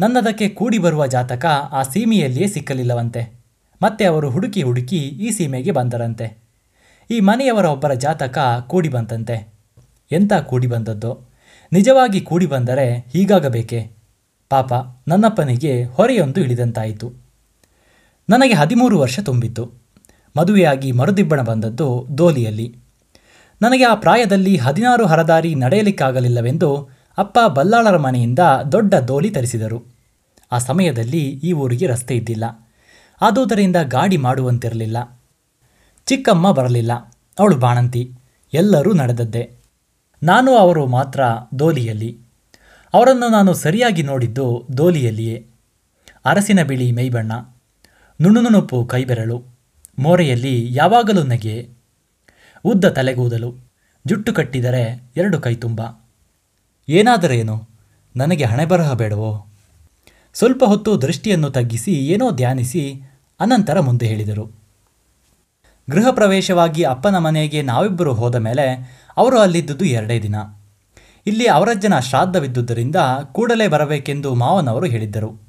[0.00, 3.40] ನನ್ನದಕ್ಕೆ ಕೂಡಿ ಬರುವ ಜಾತಕ ಆ ಸೀಮೆಯಲ್ಲಿಯೇ ಸಿಕ್ಕಲಿಲ್ಲವಂತೆ.
[3.82, 6.38] ಮತ್ತೆ ಅವರು ಹುಡುಕಿ ಹುಡುಕಿ ಈ ಸೀಮೆಗೆ ಬಂದರಂತೆ.
[7.10, 9.52] ಈ ಮನೆಯವರ ಒಬ್ಬರ ಜಾತಕ ಕೂಡಿ ಬಂತಂತೆ.
[10.12, 11.30] ಎಂಥ ಕೂಡಿ ಬಂದದ್ದು?
[11.72, 13.90] ನಿಜವಾಗಿ ಕೂಡಿ ಬಂದರೆ ಹೀಗಾಗಬೇಕೆ?
[14.48, 14.72] ಪಾಪ,
[15.08, 17.12] ನನ್ನಪ್ಪನಿಗೆ ಹೊರೆಯೊಂದು ಇಳಿದಂತಾಯಿತು.
[18.30, 19.72] ನನಗೆ ಹದಿಮೂರು ವರ್ಷ ತುಂಬಿತ್ತು.
[20.36, 22.81] ಮದುವೆಯಾಗಿ ಮರುದಿಬ್ಬಣ ಬಂದದ್ದು ದೋಲಿಯಲ್ಲಿ.
[23.62, 28.38] ನನಗೆ ಆ ಪ್ರಾಯದಲ್ಲಿ ಹದಿನಾರು ಹರದಾರಿ ನಡೆಯಲಿಕ್ಕಾಗಲಿಲ್ಲವೆಂದು ಅಪ್ಪ ಬಲ್ಲಾಳರ ಮನೆಯಿಂದ
[28.72, 29.84] ದೊಡ್ಡ ದೋಲಿ ತರಿಸಿದರು.
[30.52, 32.70] ಆ ಸಮಯದಲ್ಲಿ ಈ ಊರಿಗೆ ರಸ್ತೆ ಇದ್ದಿಲ್ಲ.
[33.22, 35.20] ಆದುದರಿಂದ ಗಾಡಿ ಮಾಡುವಂತಿರಲಿಲ್ಲ.
[36.06, 36.92] ಚಿಕ್ಕಮ್ಮ ಬರಲಿಲ್ಲ.
[37.38, 38.12] ಅವಳು ಬಾಣಂತಿ.
[38.54, 39.50] ಎಲ್ಲರೂ ನಡೆದದ್ದೆ.
[40.22, 41.20] ನಾನು ಅವರು ಮಾತ್ರ
[41.58, 42.18] ದೋಲಿಯಲ್ಲಿ.
[42.94, 45.46] ಅವರನ್ನು ನಾನು ಸರಿಯಾಗಿ ನೋಡಿದ್ದು ದೋಲಿಯಲ್ಲಿಯೇ.
[46.24, 47.32] ಅರಸಿನ ಬಿಳಿ ಮೈಬಣ್ಣ
[48.22, 49.44] ನುಣುನುಣುಪು ಕೈಬೆರಳು.
[49.98, 51.81] ಮೋರೆಯಲ್ಲಿ ಯಾವಾಗಲೂ ನಗೆ.
[52.64, 53.54] ಉದ್ದ ತಲೆಗೂದಲು,
[54.06, 55.80] ಜುಟ್ಟು ಕಟ್ಟಿದರೆ ಎರಡು ಕೈ ತುಂಬ.
[56.88, 57.68] ಏನಾದರೇನು
[58.16, 59.46] ನನಗೆ ಹಣೆಬರಹ ಬೇಡವೋ?
[60.34, 63.02] ಸ್ವಲ್ಪ ಹೊತ್ತು ದೃಷ್ಟಿಯನ್ನು ತಗ್ಗಿಸಿ, ಏನೋ ಧ್ಯಾನಿಸಿ,
[63.40, 64.50] ಅನಂತರ ಮುಂದೆ ಹೇಳಿದರು.
[65.90, 70.36] ಗೃಹ ಪ್ರವೇಶವಾಗಿ ಅಪ್ಪನ ಮನೆಗೆ ನಾವಿಬ್ಬರು ಹೋದ ಮೇಲೆ ಅವರು ಅಲ್ಲಿದ್ದುದು ಎರಡೇ ದಿನ.
[71.26, 72.96] ಇಲ್ಲಿ ಅವರಜ್ಜನ ಶ್ರಾದ್ದವಿದ್ದುದರಿಂದ
[73.32, 75.42] ಕೂಡಲೇ ಬರಬೇಕೆಂದು ಮಾವನವರು ಹೇಳಿದ್ದರು.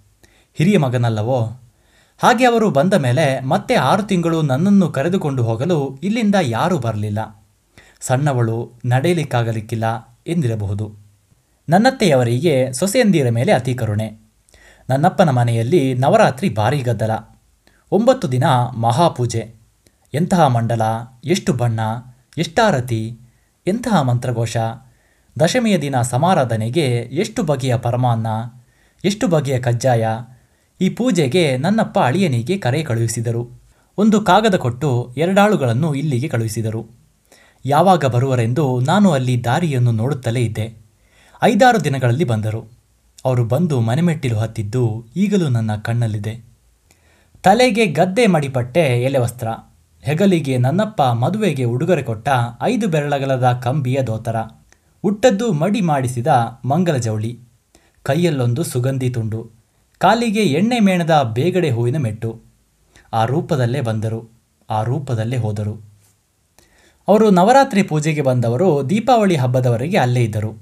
[0.54, 1.63] ಹಿರಿಯ ಮಗನಲ್ಲವೋ?
[2.18, 7.46] ಹಾಗೆ ಅವರು ಬಂದ ಮೇಲೆ ಮತ್ತೆ ಆರು ತಿಂಗಳು ನನ್ನನ್ನು ಕರೆದುಕೊಂಡು ಹೋಗಲು ಇಲ್ಲಿಂದ ಯಾರೂ ಬರಲಿಲ್ಲ.
[8.02, 10.96] ಸಣ್ಣವಳು ನಡೆಯಲಿಕ್ಕಾಗಲಿಕ್ಕಿಲ್ಲ ಎಂದಿರಬಹುದು.
[11.70, 14.32] ನನ್ನತ್ತೆಯವರಿಗೆ ಸೊಸೆಯಂದಿರ ಮೇಲೆ ಅತಿ ಕರುಣೆ.
[14.90, 17.12] ನನ್ನಪ್ಪನ ಮನೆಯಲ್ಲಿ ನವರಾತ್ರಿ ಭಾರೀ ಗದ್ದಲ.
[17.92, 18.44] ಒಂಬತ್ತು ದಿನ
[18.78, 19.56] ಮಹಾಪೂಜೆ.
[20.14, 20.82] ಎಂತಹ ಮಂಡಲ,
[21.26, 21.80] ಎಷ್ಟು ಬಣ್ಣ,
[22.38, 23.20] ಎಷ್ಟಾರತಿ,
[23.68, 24.58] ಎಂತಹ ಮಂತ್ರಘೋಷ.
[25.40, 28.28] ದಶಮಿಯ ದಿನ ಸಮಾರಾಧನೆಗೆ ಎಷ್ಟು ಬಗೆಯ ಪರಮಾನ್ನ,
[29.06, 30.08] ಎಷ್ಟು ಬಗೆಯ ಕಜ್ಜಾಯ
[30.84, 33.62] ಈ ಪೂಜೆಗೆ ನನ್ನಪ್ಪ ಅಳಿಯನಿಗೆ ಕರೆ ಕಳುಹಿಸಿದರು.
[33.98, 36.88] ಒಂದು ಕಾಗದ ಕೊಟ್ಟು ಎರಡಾಳುಗಳನ್ನು ಇಲ್ಲಿಗೆ ಕಳುಹಿಸಿದರು.
[37.66, 40.78] ಯಾವಾಗ ಬರುವರೆಂದು ನಾನು ಅಲ್ಲಿ ದಾರಿಯನ್ನು ನೋಡುತ್ತಲೇ ಇದ್ದೆ.
[41.44, 42.72] ಐದಾರು ದಿನಗಳಲ್ಲಿ ಬಂದರು.
[43.26, 46.46] ಅವರು ಬಂದು ಮನೆಮೆಟ್ಟಿಲು ಹತ್ತಿದ್ದು ಈಗಲೂ ನನ್ನ ಕಣ್ಣಲ್ಲಿದೆ.
[47.44, 49.48] ತಲೆಗೆ ಗದ್ದೆ ಮಡಿಪಟ್ಟೆ ಎಲೆ ವಸ್ತ್ರ.
[50.02, 52.30] ಹೆಗಲಿಗೆ ನನ್ನಪ್ಪ ಮದುವೆಗೆ ಉಡುಗೊರೆ ಕೊಟ್ಟ
[52.62, 54.36] ಐದು ಬೆರಳಗಲದ ಕಂಬಿಯ ದೋತರ.
[55.04, 56.28] ಉಟ್ಟದ್ದು ಮಡಿ ಮಾಡಿಸಿದ
[56.66, 57.40] ಮಂಗಲ ಜವಳಿ
[58.04, 59.53] ಕೈಯಲ್ಲೊಂದು ಸುಗಂಧಿ ತುಂಡು.
[60.04, 62.40] ಕಾಲಿಗೆ ಎಣ್ಣೆ ಮೇಣದ ಬೇಗಡೆ ಹೂವಿನ ಮೆಟ್ಟು.
[63.14, 64.32] ಆ ರೂಪದಲ್ಲೇ ಬಂದರು,
[64.70, 65.82] ಆ ರೂಪದಲ್ಲೇ ಹೋದರು.
[67.08, 70.58] ಅವರು ನವರಾತ್ರಿ ಪೂಜೆಗೆ ಬಂದವರು ದೀಪಾವಳಿ ಹಬ್ಬದವರೆಗೆ ಅಲ್ಲೇ ಇದ್ದರು.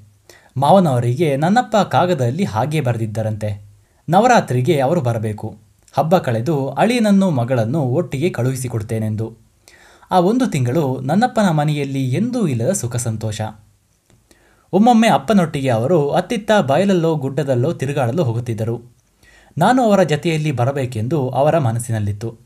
[0.58, 3.62] ಮಾವನವರಿಗೆ, ನನ್ನಪ್ಪ ಕಾಗದದಲ್ಲಿ ಹಾಗೇ ಬರೆದಿದ್ದರಂತೆ.
[4.10, 5.58] ನವರಾತ್ರಿಗೆ ಅವರು ಬರಬೇಕು.
[5.94, 9.34] ಹಬ್ಬ ಕಳೆದು ಅಳಿಯನನ್ನು ಮಗಳನ್ನು ಒಟ್ಟಿಗೆ ಕಳುಹಿಸಿಕೊಡ್ತೇನೆಂದು.
[10.12, 13.42] ಆ ಒಂದು ತಿಂಗಳು ನನ್ನಪ್ಪನ ಮನೆಯಲ್ಲಿ ಎಂದೂ ಇಲ್ಲದ ಸುಖ ಸಂತೋಷ.
[14.74, 19.01] ಒಮ್ಮೊಮ್ಮೆ ಅಪ್ಪನೊಟ್ಟಿಗೆ ಅವರು ಅತ್ತಿತ್ತ ಬಯಲಲ್ಲೋ ಗುಡ್ಡದಲ್ಲೋ ತಿರುಗಾಡಲು ಹೋಗುತ್ತಿದ್ದರು.
[19.58, 22.38] ನಾನು ಅವರ ಜತೆಯಲ್ಲಿ ಬರಬೇಕೆಂದು ಅವರ ಮನಸ್ಸಿನಲ್ಲಿತ್ತು.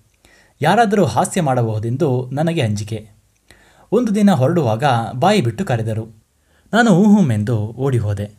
[0.61, 3.09] ಯಾರಾದರೂ ಹಾಸ್ಯ ಮಾಡಬಹುದೆಂದು ನನಗೆ ಅಂಜಿಕೆ.
[3.91, 4.83] ಒಂದು ದಿನ ಹೊರಡುವಾಗ
[5.15, 6.07] ಬಾಯಿ ಬಿಟ್ಟು ಕರೆದರು.
[6.73, 8.31] ನಾನು ಊಹುಮೆಂದು ಓಡಿ ಹೋದೆ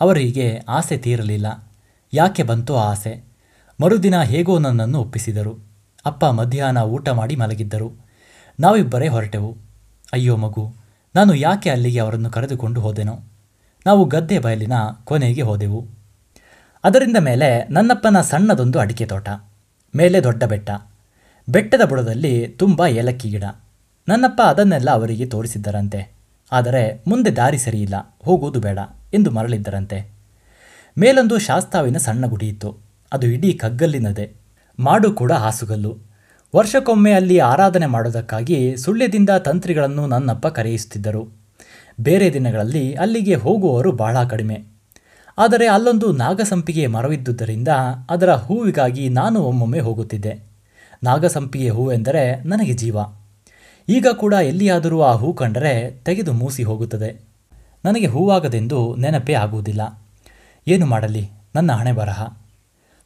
[0.00, 1.68] ಅವರಿಗೆ ಆಸೆ ತೀರಲಿಲ್ಲ.
[2.12, 3.24] ಯಾಕೆ ಬಂತೋ ಆಸೆ.
[3.82, 5.58] ಮರುದಿನ ಹೇಗೋ ನನ್ನನ್ನು ಒಪ್ಪಿಸಿದರು.
[6.06, 7.92] ಅಪ್ಪ ಮಧ್ಯಾಹ್ನ ಊಟ ಮಾಡಿ ಮಲಗಿದ್ದರು.
[8.60, 9.56] ನಾವಿಬ್ಬರೇ ಹೊರಟೆವು.
[10.12, 10.72] ಅಯ್ಯೋ ಮಗು,
[11.16, 13.18] ನಾನು ಯಾಕೆ ಅಲ್ಲಿಗೆ ಅವರನ್ನು ಕರೆದುಕೊಂಡು ಹೋದೆನೋ.
[13.86, 14.72] ನಾವು ಗದ್ದೆ ಬಯಲಿನ
[15.04, 15.97] ಕೊನೆಗೆ ಹೋದೆವು.
[16.84, 19.28] ಅದರಿಂದ ಮೇಲೆ ನನ್ನಪ್ಪನ ಸಣ್ಣದೊಂದು ಅಡಿಕೆ ತೋಟ,
[19.96, 20.70] ಮೇಲೆ ದೊಡ್ಡ ಬೆಟ್ಟ,
[21.48, 23.44] ಬೆಟ್ಟದ ಬುಡದಲ್ಲಿ ತುಂಬ ಏಲಕ್ಕಿ ಗಿಡ.
[24.08, 26.12] ನನ್ನಪ್ಪ ಅದನ್ನೆಲ್ಲ ಅವರಿಗೆ ತೋರಿಸಿದ್ದರಂತೆ.
[26.52, 28.78] ಆದರೆ ಮುಂದೆ ದಾರಿ ಸರಿಯಿಲ್ಲ ಹೋಗುವುದು ಬೇಡ
[29.14, 30.12] ಎಂದು ಮರಳಿದ್ದರಂತೆ.
[30.98, 32.78] ಮೇಲೊಂದು ಶಾಸ್ತಾವಿನ ಸಣ್ಣ ಗುಡಿ ಇತ್ತು.
[33.12, 34.32] ಅದು ಇಡೀ ಕಗ್ಗಲ್ಲಿನದೆ.
[34.78, 35.98] ಮಾಡು ಕೂಡ ಹಾಸುಗಲ್ಲು.
[36.56, 41.28] ವರ್ಷಕ್ಕೊಮ್ಮೆ ಅಲ್ಲಿ ಆರಾಧನೆ ಮಾಡೋದಕ್ಕಾಗಿ ಸುಳ್ಯದಿಂದ ತಂತ್ರಿಗಳನ್ನು ನನ್ನಪ್ಪ ಕರೆಯಿಸುತ್ತಿದ್ದರು.
[42.00, 44.77] ಬೇರೆ ದಿನಗಳಲ್ಲಿ ಅಲ್ಲಿಗೆ ಹೋಗುವವರು ಬಹಳ ಕಡಿಮೆ.
[45.38, 47.68] ಆದರೆ ಅಲ್ಲೊಂದು ನಾಗಸಂಪಿಗೆ ಮರವಿದ್ದುದರಿಂದ
[48.10, 50.40] ಅದರ ಹೂವಿಗಾಗಿ ನಾನು ಒಮ್ಮೊಮ್ಮೆ ಹೋಗುತ್ತಿದ್ದೆ.
[51.02, 52.96] ನಾಗಸಂಪಿಗೆ ಹೂವೆಂದರೆ ನನಗೆ ಜೀವ.
[53.88, 57.20] ಈಗ ಕೂಡ ಎಲ್ಲಿಯಾದರೂ ಆ ಹೂ ಕಂಡರೆ ತೆಗೆದು ಮೂಸಿ ಹೋಗುತ್ತದೆ.
[57.84, 60.02] ನನಗೆ ಹೂವಾಗದೆಂದು ನೆನಪೇ ಆಗುವುದಿಲ್ಲ.
[60.68, 61.30] ಏನು ಮಾಡಲಿ?
[61.54, 62.28] ನನ್ನ ಹಣೆ ಬರಹ.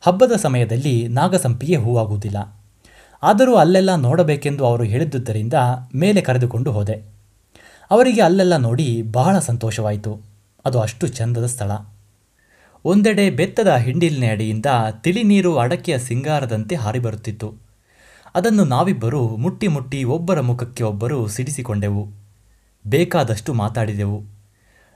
[0.00, 2.56] ಹಬ್ಬದ ಸಮಯದಲ್ಲಿ ನಾಗಸಂಪಿಗೆ ಹೂವಾಗುವುದಿಲ್ಲ.
[3.22, 5.54] ಆದರೂ ಅಲ್ಲೆಲ್ಲ ನೋಡಬೇಕೆಂದು ಅವರು ಹೇಳಿದ್ದುದರಿಂದ
[5.94, 7.02] ಮೇಲೆ ಕರೆದುಕೊಂಡು ಹೋದೆ.
[7.90, 10.20] ಅವರಿಗೆ ಅಲ್ಲೆಲ್ಲ ನೋಡಿ ಬಹಳ ಸಂತೋಷವಾಯಿತು.
[10.64, 11.70] ಅದು ಅಷ್ಟು ಚಂದದ ಸ್ಥಳ.
[12.84, 14.66] ಒಂದೆಡೆ ಬೆತ್ತದ ಹಿಂಡಿಲಿನ ಅಡಿಯಿಂದ
[15.00, 17.54] ತಿಳಿ ನೀರು ಅಡಕೆಯ ಸಿಂಗಾರದಂತೆ ಹಾರಿಬರುತ್ತಿತ್ತು.
[18.34, 22.08] ಅದನ್ನು ನಾವಿಬ್ಬರು ಮುಟ್ಟಿ ಮುಟ್ಟಿ ಒಬ್ಬರ ಮುಖಕ್ಕೆ ಒಬ್ಬರು ಸಿಡಿಸಿಕೊಂಡೆವು.
[22.86, 24.22] ಬೇಕಾದಷ್ಟು ಮಾತಾಡಿದೆವು.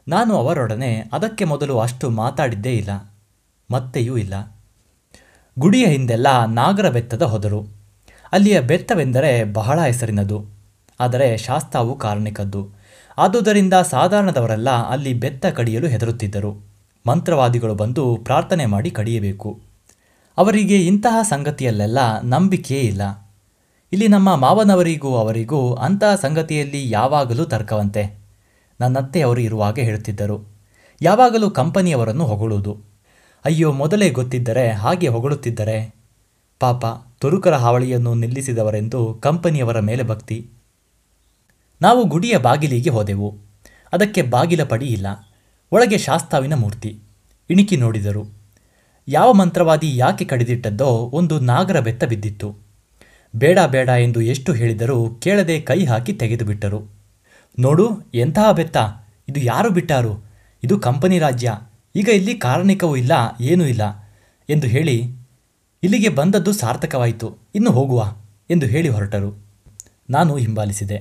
[0.08, 3.14] ನಾನು ಅವರೊಡನೆ ಅದಕ್ಕೆ ಮೊದಲು ಅಷ್ಟು ಮಾತಾಡಿದ್ದೇ ಇಲ್ಲ.
[3.70, 4.56] ಮತ್ತೆಯೂ ಇಲ್ಲ.
[5.58, 7.66] ಗುಡಿಯ ಹಿಂದೆಲ್ಲ ನಾಗರ ಬೆತ್ತದ ಹೊದರು.
[8.32, 10.46] ಅಲ್ಲಿಯ ಬೆತ್ತವೆಂದರೆ ಬಹಳ ಹೆಸರಿನದು.
[11.00, 12.68] ಆದರೆ ಶಾಸ್ತಾವು ಕಾರಣಿಕದ್ದು
[13.18, 16.75] ಆದುದರಿಂದ ಸಾಧಾರಣದವರೆಲ್ಲ ಅಲ್ಲಿ ಬೆತ್ತ ಕಡಿಯಲು ಹೆದರುತ್ತಿದ್ದರು.
[17.06, 19.60] ಮಂತ್ರವಾದಿಗಳು ಬಂದು ಪ್ರಾರ್ಥನೆ ಮಾಡಿ ಕಡಿಯಬೇಕು.
[20.36, 23.32] ಅವರಿಗೆ ಇಂತಹ ಸಂಗತಿಯಲ್ಲೆಲ್ಲ ನಂಬಿಕೆ ಇಲ್ಲ.
[23.92, 28.18] ಇಲ್ಲಿ ನಮ್ಮ ಮಾವನವರಿಗೂ ಅವರಿಗೂ ಅಂತಹ ಸಂಗತಿಯಲ್ಲಿ ಯಾವಾಗಲೂ ತರ್ಕವಂತೆ.
[28.80, 30.56] ನನ್ನತ್ತೆ ಅವರು ಇರುವಾಗ ಹೇಳುತ್ತಿದ್ದರು.
[31.02, 32.80] ಯಾವಾಗಲೂ ಕಂಪನಿಯವರನ್ನು ಹೊಗಳುವುದು.
[33.44, 35.94] ಅಯ್ಯೋ, ಮೊದಲೇ ಗೊತ್ತಿದ್ದರೆ ಹಾಗೆ ಹೊಗಳುತ್ತಿದ್ದರೆ?
[36.60, 36.84] ಪಾಪ,
[37.18, 40.50] ತುರುಕರ ಹಾವಳಿಯನ್ನು ನಿಲ್ಲಿಸಿದವರೆಂದು ಕಂಪನಿಯವರ ಮೇಲೆ ಭಕ್ತಿ.
[41.82, 43.38] ನಾವು ಗುಡಿಯ ಬಾಗಿಲಿಗೆ ಹೋದೆವು.
[43.92, 45.06] ಅದಕ್ಕೆ ಬಾಗಿಲ ಪಡಿ ಇಲ್ಲ.
[45.72, 46.98] ಒಳಗೆ ಶಾಸ್ತಾವಿನ ಮೂರ್ತಿ.
[47.50, 48.30] ಇಣಿಕಿ ನೋಡಿದರು.
[49.08, 52.56] ಯಾವ ಮಂತ್ರವಾದಿ ಯಾಕೆ ಕಡಿದಿಟ್ಟದ್ದೋ ಒಂದು ನಾಗರ ಬೆತ್ತ ಬಿದ್ದಿತ್ತು.
[53.36, 56.96] ಬೇಡ ಬೇಡ ಎಂದು ಎಷ್ಟು ಹೇಳಿದರೂ ಕೇಳದೆ ಕೈ ಹಾಕಿ ತೆಗೆದುಬಿಟ್ಟರು
[57.58, 58.76] ನೋಡು, ಎಂತಹ ಬೆತ್ತ?
[59.28, 60.24] ಇದು ಯಾರು ಬಿಟ್ಟಾರು?
[60.64, 61.52] ಇದು ಕಂಪನಿ ರಾಜ್ಯ.
[61.96, 64.14] ಈಗ ಇಲ್ಲಿ ಕಾರಣಿಕವೂ ಇಲ್ಲ, ಏನೂ ಇಲ್ಲ
[64.50, 65.14] ಎಂದು ಹೇಳಿ,
[65.82, 68.16] ಇಲ್ಲಿಗೆ ಬಂದದ್ದು ಸಾರ್ಥಕವಾಯಿತು, ಇನ್ನು ಹೋಗುವ
[68.50, 69.44] ಎಂದು ಹೇಳಿ ಹೊರಟರು.
[70.10, 70.98] ನಾನು ಹಿಂಬಾಲಿಸಿದೆ.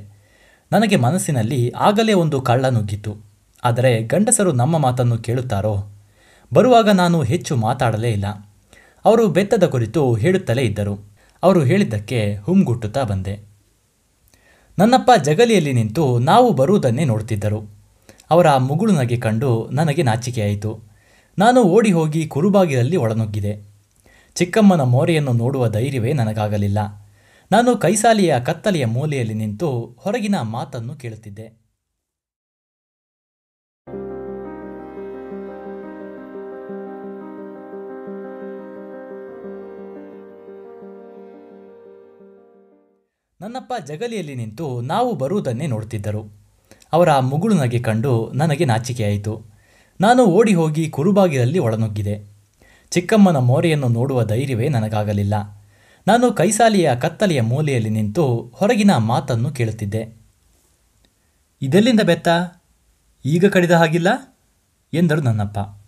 [0.72, 3.35] ನನಗೆ ಮನಸ್ಸಿನಲ್ಲಿ ಆಗಲೇ ಒಂದು ಕಳ್ಳ ನುಗ್ಗಿತ್ತು.
[3.66, 5.86] ಆದರೆ ಗಂಡಸರು ನಮ್ಮ ಮಾತನ್ನು ಕೇಳುತ್ತಾರೋ?
[6.54, 8.26] ಬರುವಾಗ ನಾನು ಹೆಚ್ಚು ಮಾತಾಡಲೇ ಇಲ್ಲ.
[9.06, 11.00] ಅವರು ಬೆತ್ತದ ಕುರಿತು ಹೇಳುತ್ತಲೇ ಇದ್ದರು.
[11.44, 13.40] ಅವರು ಹೇಳಿದ್ದಕ್ಕೆ ಹುಮ್ಗುಟ್ಟುತ್ತಾ ಬಂದೆ.
[14.80, 17.70] ನನ್ನಪ್ಪ ಜಗಲಿಯಲ್ಲಿ ನಿಂತು ನಾವು ಬರುವುದನ್ನೇ ನೋಡುತ್ತಿದ್ದರು.
[18.30, 20.80] ಅವರ ಮುಗುಳು ನಗೆ ಕಂಡು ನನಗೆ ನಾಚಿಕೆಯಾಯಿತು.
[21.40, 23.62] ನಾನು ಓಡಿ ಹೋಗಿ ಕುರುಬಾಗಿಲಲ್ಲಿ ಒಳನುಗ್ಗಿದೆ.
[24.36, 26.78] ಚಿಕ್ಕಮ್ಮನ ಮೋರೆಯನ್ನು ನೋಡುವ ಧೈರ್ಯವೇ ನನಗಾಗಲಿಲ್ಲ.
[27.52, 31.65] ನಾನು ಕೈಸಾಲಿಯ ಕತ್ತಲೆಯ ಮೂಲೆಯಲ್ಲಿ ನಿಂತು ಹೊರಗಿನ ಮಾತನ್ನು ಕೇಳುತ್ತಿದ್ದೆ.
[43.46, 46.34] ನನ್ನಪ್ಪ ಜಗಲಿಯಲ್ಲಿ ನಿಂತು ನಾವು ಬರುವುದನ್ನೇ ನೋಡ್ತಿದ್ದರು
[46.94, 49.42] ಅವರ ಮುಗುಳು ನಗೆ ಕಂಡು ನನಗೆ ನಾಚಿಕೆಯಾಯಿತು.
[50.02, 52.26] ನಾನು ಓಡಿ ಹೋಗಿ ಕುರುಬಾಗಿಲಲ್ಲಿ ಒಳನುಗ್ಗಿದೆ.
[52.92, 55.64] ಚಿಕ್ಕಮ್ಮನ ಮೋರೆಯನ್ನು ನೋಡುವ ಧೈರ್ಯವೇ ನನಗಾಗಲಿಲ್ಲ.
[56.08, 60.18] ನಾನು ಕೈಸಾಲಿಯ ಕತ್ತಲೆಯ ಮೂಲೆಯಲ್ಲಿ ನಿಂತು ಹೊರಗಿನ ಮಾತನ್ನು ಕೇಳುತ್ತಿದ್ದೆ.
[61.62, 62.28] ಇದೆಲ್ಲಿಂದ ಬೆತ್ತ?
[63.26, 64.38] ಈಗ ಕಡಿದ ಹಾಗಿಲ್ಲ?
[64.94, 65.84] ಎಂದರು ನನ್ನಪ್ಪ.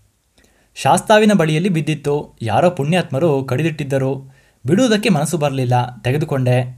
[0.76, 2.38] ಶಾಸ್ತಾವಿನ ಬಳಿಯಲ್ಲಿ ಬಿದ್ದಿತ್ತು.
[2.42, 4.36] ಯಾರೋ ಪುಣ್ಯಾತ್ಮರು ಕಡಿದಿಟ್ಟಿದ್ದರು.
[4.66, 5.98] ಬಿಡುವುದಕ್ಕೆ ಮನಸ್ಸು ಬರಲಿಲ್ಲ.
[6.04, 6.77] ತೆಗೆದುಕೊಂಡೆ.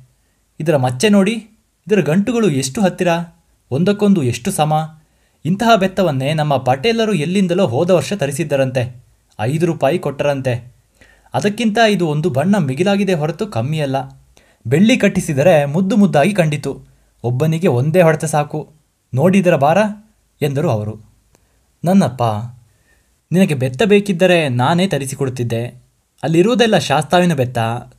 [0.60, 1.48] ಇದರ ಮಚ್ಚೆ ನೋಡಿ,
[1.88, 3.08] ಇದರ ಗಂಟುಗಳು ಎಷ್ಟು ಹತ್ತಿರ,
[3.72, 5.02] ಒಂದಕ್ಕೊಂದು ಎಷ್ಟು ಸಮ?
[5.46, 9.04] ಇಂತಹ ಬೆತ್ತವನ್ನೇ ನಮ್ಮ ಪಟೇಲರು ಎಲ್ಲಿಂದಲೋ ಹೋದ ವರ್ಷ ತರಿಸಿದ್ದರಂತೆ,
[9.40, 10.74] ಐದು ರೂಪಾಯಿ ಕೊಟ್ಟರಂತೆ.
[11.34, 13.96] ಅದಕ್ಕಿಂತ ಇದು ಒಂದು ಬಣ್ಣ ಮಿಗಿಲಾಗಿದೆ ಹೊರತು ಕಮ್ಮಿಯಲ್ಲ.
[14.68, 16.86] ಬೆಳ್ಳಿ ಕಟ್ಟಿಸಿದರೆ ಮುದ್ದು ಮುದ್ದಾಗಿ ಕಂಡಿತು.
[17.24, 18.70] ಒಬ್ಬನಿಗೆ ಒಂದೇ ಹೊಡೆತ ಸಾಕು.
[19.14, 19.78] ನೋಡಿದರ ಬಾರ
[20.42, 21.10] ಎಂದರು ಅವರು.
[21.84, 22.24] ನನ್ನಪ್ಪ,
[23.32, 25.79] ನಿನಗೆ ಬೆತ್ತ ಬೇಕಿದ್ದರೆ ನಾನೇ ತರಿಸಿಕೊಡುತ್ತಿದ್ದೆ.
[26.24, 27.58] ಅಲ್ಲಿರುವುದೆಲ್ಲ ಶಾಸ್ತಾವಿನ ಬೆತ್ತ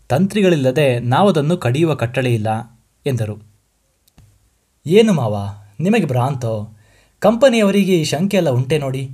[0.08, 3.42] ತಂತ್ರಿಗಳಿಲ್ಲದೆ ನಾವದನ್ನು ಕಡಿಯುವ ಕಟ್ಟಳೆ ಇಲ್ಲ, ಎಂದರು.
[4.86, 5.48] ಏನು ಮಾವ,
[5.80, 6.78] ನಿಮಗೆ ಭ್ರಾಂತೋ?
[7.18, 9.10] ಕಂಪನಿಯವರಿಗೆ ಈ ಶಂಕೆ ಎಲ್ಲ ಉಂಟೆ ನೋಡಿ.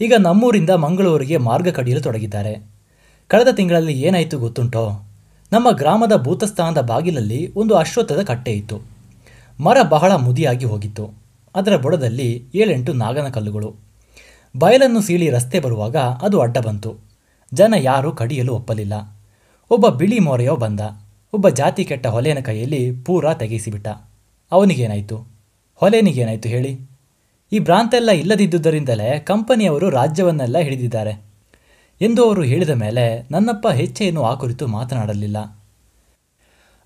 [0.00, 2.70] ಈಗ ನಮ್ಮೂರಿಂದ ಮಂಗಳೂರಿಗೆ ಮಾರ್ಗ ಕಡಿಯಲು ತೊಡಗಿದ್ದಾರೆ.
[3.28, 5.06] ಕಳೆದ ತಿಂಗಳಲ್ಲಿ ಏನಾಯಿತು ಗೊತ್ತುಂಟೋ?
[5.52, 8.80] ನಮ್ಮ ಗ್ರಾಮದ ಭೂತಸ್ಥಾನದ ಬಾಗಿಲಲ್ಲಿ ಒಂದು ಅಶ್ವತ್ಥದ ಕಟ್ಟೆ ಇತ್ತು.
[9.60, 11.14] ಮರ ಬಹಳ ಮುದಿಯಾಗಿ ಹೋಗಿತ್ತು.
[11.54, 13.74] ಅದರ ಬುಡದಲ್ಲಿ ಏಳೆಂಟು ನಾಗನ ಕಲ್ಲುಗಳು.
[14.58, 17.07] ಬಯಲನ್ನು ಸೀಳಿ ರಸ್ತೆ ಬರುವಾಗ ಅದು ಅಡ್ಡ ಬಂತು.
[17.54, 19.18] ಜನ ಯಾರೂ ಕಡಿಯಲು ಒಪ್ಪಲಿಲ್ಲ.
[19.70, 20.80] ಒಬ್ಬ ಬಿಳಿ ಮೊರೆಯೋ ಬಂದ.
[21.32, 23.88] ಒಬ್ಬ ಜಾತಿ ಕೆಟ್ಟ ಹೊಲೆಯನ ಕೈಯಲ್ಲಿ ಪೂರಾ ತೆಗೆಸಿಬಿಟ್ಟ.
[24.52, 25.26] ಅವನಿಗೇನಾಯಿತು?
[25.74, 26.78] ಹೊಲೆನಿಗೇನಾಯಿತು ಹೇಳಿ?
[27.52, 31.24] ಈ ಭ್ರಾಂತೆಲ್ಲ ಇಲ್ಲದಿದ್ದುದರಿಂದಲೇ ಕಂಪನಿಯವರು ರಾಜ್ಯವನ್ನೆಲ್ಲ ಹಿಡಿದಿದ್ದಾರೆ.
[32.00, 35.38] ಎಂದು ಅವರು ಹೇಳಿದ ಮೇಲೆ ನನ್ನಪ್ಪ ಹೆಚ್ಚೆಯನ್ನು ಆ ಕುರಿತು ಮಾತನಾಡಲಿಲ್ಲ.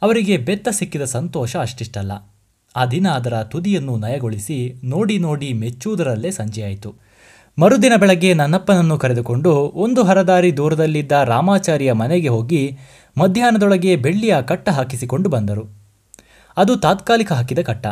[0.02, 2.12] ಅವರಿಗೆ ಬೆತ್ತ ಸಿಕ್ಕಿದ ಸಂತೋಷ ಅಷ್ಟಿಷ್ಟಲ್ಲ.
[2.76, 6.94] ಆ ದಿನ ಅದರ ತುದಿಯನ್ನು ನಯಗೊಳಿಸಿ ನೋಡಿ ನೋಡಿ ಮೆಚ್ಚುವುದರಲ್ಲೇ ಸಂಜೆಯಾಯಿತು.
[7.58, 12.78] ಮರುದಿನ ಬೆಳಗ್ಗೆ ನನ್ನಪ್ಪನನ್ನು ಕರೆದುಕೊಂಡು ಒಂದು ಹರದಾರಿ ದೂರದಲ್ಲಿದ್ದ ರಾಮಾಚಾರಿಯ ಮನೆಗೆ ಹೋಗಿ
[13.18, 15.64] ಮಧ್ಯಾಹ್ನದೊಳಗೆ ಬೆಳ್ಳಿಯ ಕಟ್ಟ ಹಾಕಿಸಿಕೊಂಡು ಬಂದರು.
[16.56, 17.86] ಅದು ತಾತ್ಕಾಲಿಕ ಹಾಕಿದ ಕಟ್ಟ.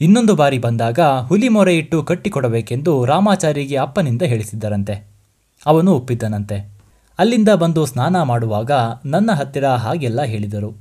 [0.00, 5.06] ಇನ್ನೊಂದು ಬಾರಿ ಬಂದಾಗ ಹುಲಿ ಮೊರೆ ಇಟ್ಟು ಕಟ್ಟಿಕೊಡಬೇಕೆಂದು ರಾಮಾಚಾರಿಗೆ ಅಪ್ಪನಿಂದ ಹೇಳಿಸಿದ್ದರಂತೆ.
[5.66, 6.70] ಅವನು ಒಪ್ಪಿದ್ದನಂತೆ.
[7.18, 8.70] ಅಲ್ಲಿಂದ ಬಂದು ಸ್ನಾನ ಮಾಡುವಾಗ
[9.04, 10.74] ನನ್ನ ಹತ್ತಿರ ಹಾಗೆಲ್ಲ ಹೇಳಿದರು.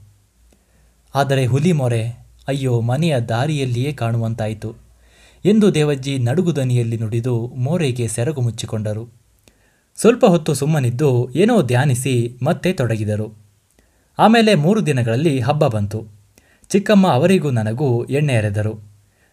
[1.15, 4.84] ಆದರೆ ಹುಲಿ ಮೊರೆ, ಅಯ್ಯೋ ಮನೆಯ ದಾರಿಯಲ್ಲಿಯೇ ಕಾಣುವಂತಾಯಿತು.
[5.45, 9.09] ಎಂದು ದೇವಜ್ಜಿ ನಡುಗುದನಿಯಲ್ಲಿ ನುಡಿದು ಮೋರೆಗೆ ಸೆರಗು ಮುಚ್ಚಿಕೊಂಡರು.
[9.95, 13.33] ಸ್ವಲ್ಪ ಹೊತ್ತು ಸುಮ್ಮನಿದ್ದು ಏನೋ ಧ್ಯಾನಿಸಿ ಮತ್ತೆ ತೊಡಗಿದರು.
[14.19, 16.05] ಆಮೇಲೆ ಮೂರು ದಿನಗಳಲ್ಲಿ ಹಬ್ಬ ಬಂತು.
[16.69, 18.79] ಚಿಕ್ಕಮ್ಮ ಅವರಿಗೂ ನನಗೂ ಎಣ್ಣೆ ಎರೆದರು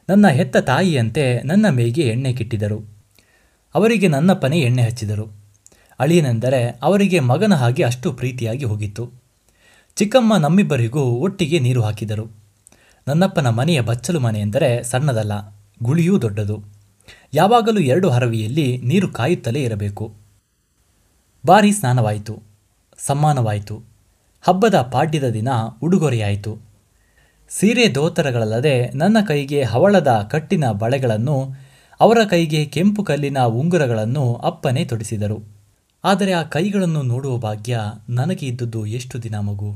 [0.09, 2.85] ನನ್ನ ಹೆತ್ತ ತಾಯಿಯಂತೆ ನನ್ನ ಮೇಗೆ ಎಣ್ಣೆ ಕಿಟ್ಟಿದರು.
[3.75, 5.33] ಅವರಿಗೆ ನನ್ನಪ್ಪನೇ ಎಣ್ಣೆ ಹಚ್ಚಿದರು.
[5.98, 9.11] ಅಳಿಯನೆಂದರೆ ಅವರಿಗೆ ಮಗನ ಹಾಗೆ ಅಷ್ಟು ಪ್ರೀತಿಯಾಗಿ ಹೋಗಿತ್ತು.
[9.96, 12.31] ಚಿಕ್ಕಮ್ಮ ನಮ್ಮಿಬ್ಬರಿಗೂ ಒಟ್ಟಿಗೆ ನೀರು ಹಾಕಿದರು.
[13.09, 15.62] ನನ್ನಪ್ಪನ ಮನೆಯ ಬಚ್ಚಲು ಮನೆ ಸಣ್ಣದಲ್ಲ.
[15.83, 16.65] ಗುಳಿಯೂ ದೊಡ್ಡದು.
[17.35, 20.15] ಯಾವಾಗಲೂ ಎರಡು ಹರವಿಯಲ್ಲಿ ನೀರು ಕಾಯುತ್ತಲೇ ಇರಬೇಕು.
[21.47, 22.43] ಬಾರಿ ಸ್ನಾನವಾಯಿತು.
[22.99, 23.83] ಸಮ್ಮಾನವಾಯಿತು.
[24.43, 25.49] ಹಬ್ಬದ ಪಾಡ್ಯದ ದಿನ
[25.83, 26.59] ಉಡುಗೊರೆಯಾಯಿತು.
[27.49, 31.55] ಸೀರೆ ದೋತರಗಳಲ್ಲದೆ ನನ್ನ ಕೈಗೆ ಹವಳದ ಕಟ್ಟಿನ ಬಳೆಗಳನ್ನು,
[32.01, 35.43] ಅವರ ಕೈಗೆ ಕೆಂಪು ಕಲ್ಲಿನ ಉಂಗುರಗಳನ್ನು ಅಪ್ಪನೇ ತೊಡಿಸಿದರು.
[36.05, 39.75] ಆದರೆ ಆ ಕೈಗಳನ್ನು ನೋಡುವ ಭಾಗ್ಯ ನನಗೆ ಇದ್ದುದು ಎಷ್ಟು ದಿನ ಮಗು?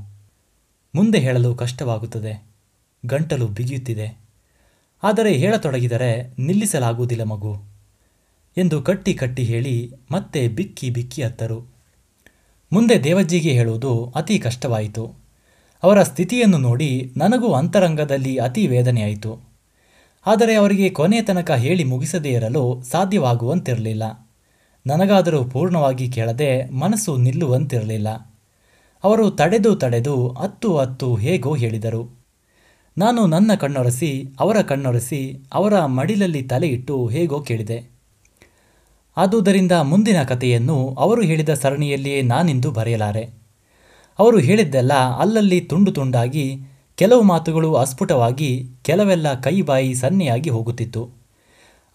[0.95, 2.45] ಮುಂದೆ ಹೇಳಲು ಕಷ್ಟವಾಗುತ್ತದೆ.
[3.07, 4.26] ಗಂಟಲು ಬಿಗಿಯುತ್ತಿದೆ.
[5.03, 7.77] ಆದರೆ ಹೇಳತೊಡಗಿದರೆ ನಿಲ್ಲಿಸಲಾಗುವುದಿಲ್ಲ ಮಗು
[8.57, 11.77] ಎಂದು ಕಟ್ಟಿ ಕಟ್ಟಿ ಹೇಳಿ ಮತ್ತೆ ಬಿಕ್ಕಿ ಬಿಕ್ಕಿ ಅತ್ತರು.
[12.73, 15.27] ಮುಂದೆ ದೇವಜ್ಜಿಗೆ ಹೇಳುವುದು ಅತಿ ಕಷ್ಟವಾಯಿತು.
[15.83, 19.57] ಅವರ ಸ್ಥಿತಿಯನ್ನು ನೋಡಿ ನನಗೂ ಅಂತರಂಗದಲ್ಲಿ ಅತಿ ವೇದನೆಯಾಯಿತು.
[20.27, 24.03] ಆದರೆ ಅವರಿಗೆ ಕೊನೆ ತನಕ ಹೇಳಿ ಮುಗಿಸದೇ ಇರಲು ಸಾಧ್ಯವಾಗುವಂತಿರಲಿಲ್ಲ.
[24.87, 28.09] ನನಗಾದರೂ ಪೂರ್ಣವಾಗಿ ಕೇಳದೆ ಮನಸ್ಸು ನಿಲ್ಲುವಂತಿರಲಿಲ್ಲ.
[29.05, 32.16] ಅವರು ತಡೆದು ತಡೆದು ಅತ್ತು ಅತ್ತು ಹೇಗೋ ಹೇಳಿದರು.
[32.99, 37.91] ನಾನು ನನ್ನ ಕಣ್ಣೊರೆಸಿ, ಅವರ ಕಣ್ಣೊರೆಸಿ, ಅವರ ಮಡಿಲಲ್ಲಿ ತಲೆಯಿಟ್ಟು ಹೇಗೋ ಕೇಳಿದೆ.
[39.17, 43.31] ಆದುದರಿಂದ ಮುಂದಿನ ಕಥೆಯನ್ನು ಅವರು ಹೇಳಿದ ಸರಣಿಯಲ್ಲಿಯೇ ನಾನಿಂದು ಬರೆಯಲಾರೆ.
[44.19, 46.61] ಅವರು ಹೇಳಿದ್ದೆಲ್ಲ ಅಲ್ಲಲ್ಲಿ ತುಂಡು ತುಂಡಾಗಿ,
[46.95, 51.11] ಕೆಲವು ಮಾತುಗಳು ಅಸ್ಫುಟವಾಗಿ, ಕೆಲವೆಲ್ಲ ಕೈ ಬಾಯಿ ಸನ್ನೆಯಾಗಿ ಹೋಗುತ್ತಿತ್ತು.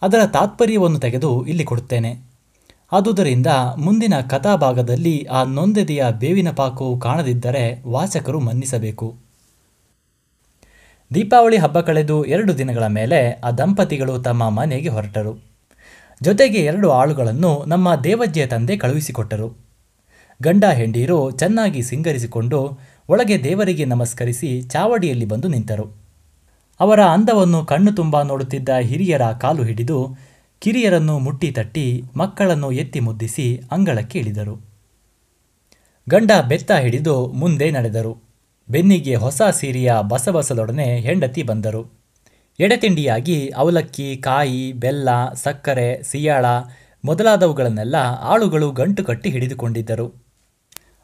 [0.02, 2.20] ಅದರ ತಾತ್ಪರ್ಯವನ್ನು ತೆಗೆದು ಇಲ್ಲಿ ಕೊಡುತ್ತೇನೆ.
[2.92, 9.21] ಆದುದರಿಂದ ಮುಂದಿನ ಕಥಾಭಾಗದಲ್ಲಿ ಆ ನೊಂದೆದೆಯ ಬೇವಿನ ಪಾಕವು ಕಾಣದಿದ್ದರೆ ವಾಚಕರು ಮನ್ನಿಸಬೇಕು.
[11.14, 15.32] ದೀಪಾವಳಿ ಹಬ್ಬ ಕಳೆದು ಎರಡು ದಿನಗಳ ಮೇಲೆ ಆ ದಂಪತಿಗಳು ತಮ್ಮ ಮನೆಗೆ ಹೊರಟರು.
[16.22, 19.48] ಜೊತೆಗೆ ಎರಡು ಆಳುಗಳನ್ನು ನಮ್ಮ ದೇವಜ್ಜಿಯ ತಂದೆ ಕಳುಹಿಸಿಕೊಟ್ಟರು.
[20.42, 25.86] ಗಂಡ ಹೆಂಡೀರು ಚೆನ್ನಾಗಿ ಸಿಂಗರಿಸಿಕೊಂಡು ಒಳಗೆ ದೇವರಿಗೆ ನಮಸ್ಕರಿಸಿ ಚಾವಡಿಯಲ್ಲಿ ಬಂದು ನಿಂತರು.
[26.80, 30.16] ಅವರ ಅಂದವನ್ನು ಕಣ್ಣು ತುಂಬ ನೋಡುತ್ತಿದ್ದ ಹಿರಿಯರ ಕಾಲು ಹಿಡಿದು
[30.58, 34.54] ಕಿರಿಯರನ್ನು ಮುಟ್ಟಿ ತಟ್ಟಿ ಮಕ್ಕಳನ್ನು ಎತ್ತಿ ಮುದ್ದಿಸಿ ಅಂಗಳಕ್ಕೆ ಇಳಿದರು
[36.08, 38.31] ಗಂಡ ಬೆತ್ತ ಹಿಡಿದು ಮುಂದೆ ನಡೆದರು.
[38.70, 42.02] ಬೆನ್ನಿಗೆ ಹೊಸ ಸೀರೆಯ ಬಸಬಸದೊಡನೆ ಹೆಂಡತಿ ಬಂದರು.
[42.58, 46.46] ಎಡೆತಿಂಡಿಯಾಗಿ ಅವಲಕ್ಕಿ, ಕಾಯಿ, ಬೆಲ್ಲ, ಸಕ್ಕರೆ, ಸಿಯಾಳ
[47.04, 50.22] ಮೊದಲಾದವುಗಳನ್ನೆಲ್ಲ ಆಳುಗಳು ಗಂಟು ಕಟ್ಟಿ ಹಿಡಿದುಕೊಂಡಿದ್ದರು.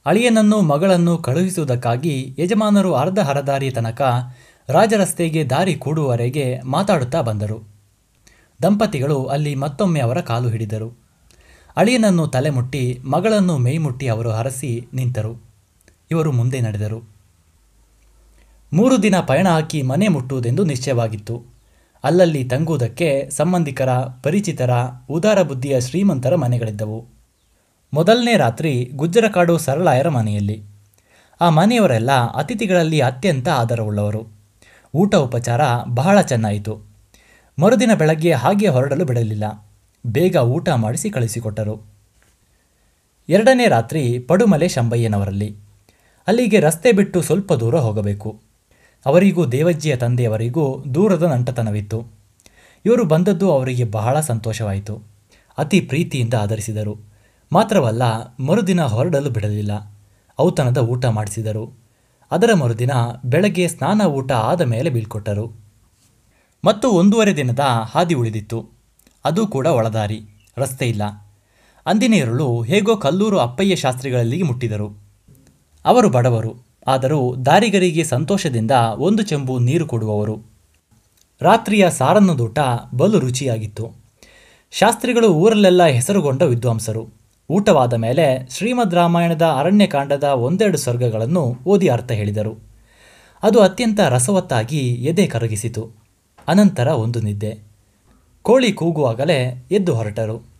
[0.06, 4.02] ಅಳಿಯನನ್ನು ಮಗಳನ್ನು ಕಳುಹಿಸುವುದಕ್ಕಾಗಿ ಯಜಮಾನರು ಅರ್ಧ ಹರದಾರಿ ತನಕ
[4.68, 7.78] ರಾಜರಸ್ತೆಗೆ ದಾರಿ ಕೂಡುವವರೆಗೆ ಮಾತಾಡುತ್ತಾ ಬಂದರು.
[8.62, 11.08] ದಂಪತಿಗಳು ಅಲ್ಲಿ ಮತ್ತೊಮ್ಮೆ ಅವರ ಕಾಲು ಹಿಡಿದರು.
[11.76, 15.42] ಅಳಿಯನನ್ನು ತಲೆಮುಟ್ಟಿ ಮಗಳನ್ನು ಮೇಯ್ಮುಟ್ಟಿ ಅವರು ಹರಸಿ ನಿಂತರು.
[16.10, 17.17] ಇವರು ಮುಂದೆ ನಡೆದರು.
[18.72, 21.42] ಮೂರು ದಿನ ಪಯಣ ಹಾಕಿ ಮನೆ ಮುಟ್ಟುವುದೆಂದು ನಿಶ್ಚಯವಾಗಿತ್ತು.
[22.04, 23.88] ಅಲ್ಲಲ್ಲಿ ತಂಗುವುದಕ್ಕೆ ಸಂಬಂಧಿಕರ,
[24.22, 24.70] ಪರಿಚಿತರ,
[25.10, 27.06] ಉದಾರ ಬುದ್ಧಿಯ ಶ್ರೀಮಂತರ ಮನೆಗಳಿದ್ದವು.
[27.94, 30.62] ಮೊದಲನೇ ರಾತ್ರಿ ಗುಜ್ಜರಕಾಡು ಸರಳಾಯರ ಮನೆಯಲ್ಲಿ.
[31.40, 34.26] ಆ ಮನೆಯವರೆಲ್ಲ ಅತಿಥಿಗಳಲ್ಲಿ ಅತ್ಯಂತ ಆದರವುಳ್ಳವರು.
[34.94, 36.82] ಊಟ ಉಪಚಾರ ಬಹಳ ಚೆನ್ನಾಯಿತು.
[37.58, 39.66] ಮರುದಿನ ಬೆಳಗ್ಗೆ ಹಾಗೆ ಹೊರಡಲು ಬಿಡಲಿಲ್ಲ.
[40.06, 41.82] ಬೇಗ ಊಟ ಮಾಡಿಸಿ ಕಳಿಸಿಕೊಟ್ಟರು.
[43.28, 45.56] ಎರಡನೇ ರಾತ್ರಿ ಪಡುಮಲೆ ಶಂಬಯ್ಯನವರಲ್ಲಿ.
[46.26, 48.47] ಅಲ್ಲಿಗೆ ರಸ್ತೆ ಬಿಟ್ಟು ಸ್ವಲ್ಪ ದೂರ ಹೋಗಬೇಕು.
[49.06, 52.06] ಅವರಿಗೂ ದೇವಜ್ಜಿಯ ತಂದೆಯವರಿಗೂ ದೂರದ ನಂಟತನವಿತ್ತು.
[52.84, 55.02] ಇವರು ಬಂದದ್ದು ಅವರಿಗೆ ಬಹಳ ಸಂತೋಷವಾಯಿತು.
[55.58, 56.98] ಅತಿ ಪ್ರೀತಿಯಿಂದ ಆಧರಿಸಿದರು
[57.52, 58.02] ಮಾತ್ರವಲ್ಲ,
[58.40, 59.96] ಮರುದಿನ ಹೊರಡಲು ಬಿಡಲಿಲ್ಲ.
[60.40, 61.72] ಔತಣದ ಊಟ ಮಾಡಿಸಿದರು.
[62.30, 62.90] ಅದರ ಮರುದಿನ
[63.24, 65.52] ಬೆಳಗ್ಗೆ ಸ್ನಾನ ಊಟ ಆದ ಮೇಲೆ ಬೀಳ್ಕೊಟ್ಟರು.
[66.64, 67.60] ಮತ್ತು ಒಂದೂವರೆ ದಿನದ
[67.94, 68.68] ಹಾದಿ ಉಳಿದಿತ್ತು.
[69.24, 70.22] ಅದು ಕೂಡ ಒಳದಾರಿ,
[70.58, 71.02] ರಸ್ತೆ ಇಲ್ಲ.
[71.86, 74.98] ಅಂದಿನ ಇರುಳು ಹೇಗೋ ಕಲ್ಲೂರು ಅಪ್ಪಯ್ಯ ಶಾಸ್ತ್ರಿಗಳಲ್ಲಿಗೆ ಮುಟ್ಟಿದರು.
[75.84, 76.67] ಅವರು ಬಡವರು.
[76.88, 80.38] ಆದರೂ ದಾರಿಗರಿಗೆ ಸಂತೋಷದಿಂದ ಒಂದು ಚೆಂಬು ನೀರು ಕೊಡುವವರು.
[81.40, 82.58] ರಾತ್ರಿಯ ಸಾರನ್ನದೂಟ
[82.94, 83.92] ಬಲು ರುಚಿಯಾಗಿತ್ತು.
[84.70, 87.08] ಶಾಸ್ತ್ರಿಗಳು ಊರಲ್ಲೆಲ್ಲ ಹೆಸರುಗೊಂಡ ವಿದ್ವಾಂಸರು.
[87.50, 92.58] ಊಟವಾದ ಮೇಲೆ ಶ್ರೀಮದ್ ರಾಮಾಯಣದ ಅರಣ್ಯಕಾಂಡದ ಒಂದೆರಡು ಸ್ವರ್ಗಗಳನ್ನು ಓದಿ ಅರ್ಥ ಹೇಳಿದರು.
[93.42, 95.90] ಅದು ಅತ್ಯಂತ ರಸವತ್ತಾಗಿ ಎದೆ ಕರಗಿಸಿತು.
[96.48, 97.58] ಅನಂತರ ಒಂದು ನಿದ್ದೆ.
[98.42, 100.57] ಕೋಳಿ ಕೂಗುವಾಗಲೇ ಎದ್ದು ಹೊರಟರು.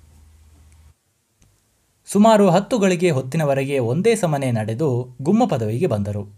[2.13, 6.33] ಸುಮಾರು ಹತ್ತು ಗಳಿಗೆ ಹೊತ್ತಿನವರೆಗೆ ಒಂದೇ ಸಮನೆ ನಡೆದು ಗುಮ್ಮ ಪದವಿಗೆ ಬಂದರು.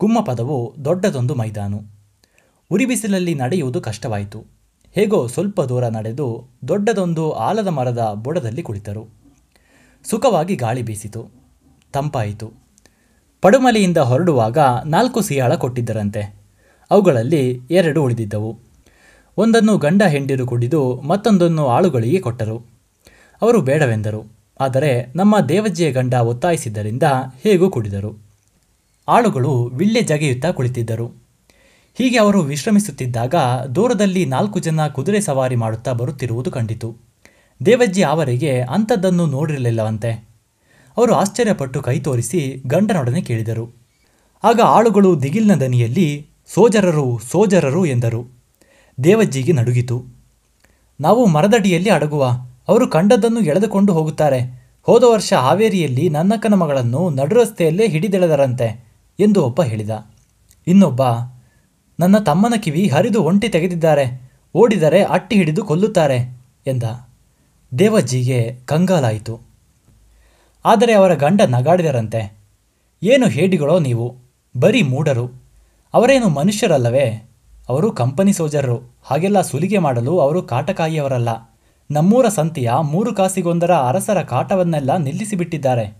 [0.00, 1.82] ಗುಮ್ಮ ಪದವು ದೊಡ್ಡದೊಂದು ಮೈದಾನು.
[2.70, 4.44] ಉರಿಬಿಸಿಲಲ್ಲಿ ನಡೆಯುವುದು ಕಷ್ಟವಾಯಿತು.
[4.92, 9.08] ಹೇಗೋ ಸ್ವಲ್ಪ ದೂರ ನಡೆದು ದೊಡ್ಡದೊಂದು ಆಲದ ಮರದ ಬುಡದಲ್ಲಿ ಕುಳಿತರು.
[10.04, 11.30] ಸುಖವಾಗಿ ಗಾಳಿ ಬೀಸಿತು.
[11.92, 12.52] ತಂಪಾಯಿತು.
[13.42, 16.34] ಪಡುಮಲೆಯಿಂದ ಹೊರಡುವಾಗ ನಾಲ್ಕು ಸಿಯಾಳ ಕೊಟ್ಟಿದ್ದರಂತೆ.
[16.90, 18.58] ಅವುಗಳಲ್ಲಿ ಎರಡು ಉಳಿದಿದ್ದವು.
[19.36, 22.66] ಒಂದನ್ನು ಗಂಡ ಹೆಂಡಿರು ಕುಡಿದು ಮತ್ತೊಂದನ್ನು ಆಳುಗಳಿಗೆ ಕೊಟ್ಟರು.
[23.42, 24.33] ಅವರು ಬೇಡವೆಂದರು.
[24.60, 27.02] ಆದರೆ ನಮ್ಮ ದೇವಜ್ಜಿಯ ಗಂಡ ಒತ್ತಾಯಿಸಿದ್ದರಿಂದ
[27.42, 28.18] ಹೇಗೂ ಕುಡಿದರು.
[29.08, 31.24] ಆಳುಗಳು ವಿಳ್ಳೆ ಜಗೆಯುತ್ತಾ ಕುಳಿತಿದ್ದರು.
[31.94, 33.34] ಹೀಗೆ ಅವರು ವಿಶ್ರಮಿಸುತ್ತಿದ್ದಾಗ
[33.74, 36.96] ದೂರದಲ್ಲಿ ನಾಲ್ಕು ಜನ ಕುದುರೆ ಸವಾರಿ ಮಾಡುತ್ತಾ ಬರುತ್ತಿರುವುದು ಕಂಡಿತು.
[37.66, 40.28] ದೇವಜ್ಜಿ ಅವರಿಗೆ, ಅಂಥದ್ದನ್ನು ನೋಡಿರಲಿಲ್ಲವಂತೆ.
[40.96, 43.74] ಅವರು ಆಶ್ಚರ್ಯಪಟ್ಟು ಕೈ ತೋರಿಸಿ ಗಂಡನೊಡನೆ ಕೇಳಿದರು.
[44.44, 48.26] ಆಗ ಆಳುಗಳು ದಿಗಿಲ್ನ ದನಿಯಲ್ಲಿ, ಸೋಜರರು ಸೋಜರರು ಎಂದರು.
[49.04, 50.04] ದೇವಜ್ಜಿಗೆ ನಡುಗಿತು.
[51.00, 52.36] ನಾವು ಮರದಡಿಯಲ್ಲಿ ಅಡಗುವ
[52.68, 54.64] ಅವರು ಕಂಡದ್ದನ್ನು ಎಳೆದುಕೊಂಡು ಹೋಗುತ್ತಾರೆ.
[54.82, 58.84] ಹೋದ ವರ್ಷ ಹಾವೇರಿಯಲ್ಲಿ ನನ್ನಕ್ಕನ ಮಗಳನ್ನು ನಡುರಸ್ತೆಯಲ್ಲೇ ಹಿಡಿದೆಳೆದರಂತೆ
[59.20, 60.06] ಎಂದು ಒಬ್ಬ ಹೇಳಿದ.
[60.66, 61.02] ಇನ್ನೊಬ್ಬ,
[62.00, 64.30] ನನ್ನ ತಮ್ಮನ ಕಿವಿ ಹರಿದು ಒಂಟಿ ತೆಗೆದಿದ್ದಾರೆ.
[64.54, 66.82] ಓಡಿದರೆ ಅಟ್ಟಿ ಹಿಡಿದು ಕೊಲ್ಲುತ್ತಾರೆ ಎಂದ.
[67.78, 69.40] ದೇವಜ್ಜಿಗೆ ಕಂಗಾಲಾಯಿತು.
[70.64, 72.36] ಆದರೆ ಅವರ ಗಂಡ ನಗಾಡಿದರಂತೆ.
[73.02, 74.16] ಏನು ಹೇಡಿಗಳೋ ನೀವು,
[74.60, 75.42] ಬರೀ ಮೂಡರು
[75.94, 77.30] ಅವರೇನು ಮನುಷ್ಯರಲ್ಲವೇ?
[77.68, 78.96] ಅವರು ಕಂಪನಿ ಸೋಜರರು.
[79.02, 81.53] ಹಾಗೆಲ್ಲ ಸುಲಿಗೆ ಮಾಡಲು ಅವರು ಕಾಟಕಾಯಿಯವರಲ್ಲ.
[81.90, 85.96] ನಮ್ಮೂರ ಸಂತೆಯ ಮೂರು ಕಾಸಿಗೊಂದರ ಅರಸರ ಕಾಟವನ್ನೆಲ್ಲ ನಿಲ್ಲಿಸಿಬಿಟ್ಟಿದ್ದಾರೆ.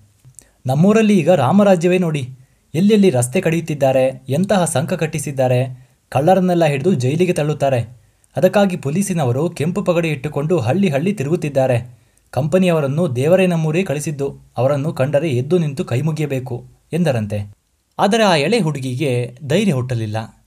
[0.66, 2.28] ನಮ್ಮೂರಲ್ಲಿ ಈಗ ರಾಮರಾಜ್ಯವೇ ನೋಡಿ.
[2.74, 8.04] ಎಲ್ಲೆಲ್ಲಿ ರಸ್ತೆ ಕಡಿಯುತ್ತಿದ್ದಾರೆ, ಎಂತಹ ಸಂಕ ಕಟ್ಟಿಸಿದ್ದಾರೆ, ಕಳ್ಳರನ್ನೆಲ್ಲ ಹಿಡಿದು ಜೈಲಿಗೆ ತಳ್ಳುತ್ತಾರೆ.
[8.36, 11.98] ಅದಕ್ಕಾಗಿ ಪೊಲೀಸಿನವರು ಕೆಂಪು ಪಗಡಿ ಇಟ್ಟುಕೊಂಡು ಹಳ್ಳಿ ಹಳ್ಳಿ ತಿರುಗುತ್ತಿದ್ದಾರೆ.
[12.30, 17.52] ಕಂಪನಿಯವರನ್ನು ದೇವರೇ ನಮ್ಮೂರೇ ಕಳಿಸಿದ್ದು, ಅವರನ್ನು ಕಂಡರೆ ಎದ್ದು ನಿಂತು ಕೈ ಮುಗಿಯಬೇಕು ಎಂದರಂತೆ.
[17.98, 20.43] ಆದರೆ ಆ ಎಳೆ ಹುಡುಗಿಗೆ ಧೈರ್ಯ ಹುಟ್ಟಲಿಲ್ಲ.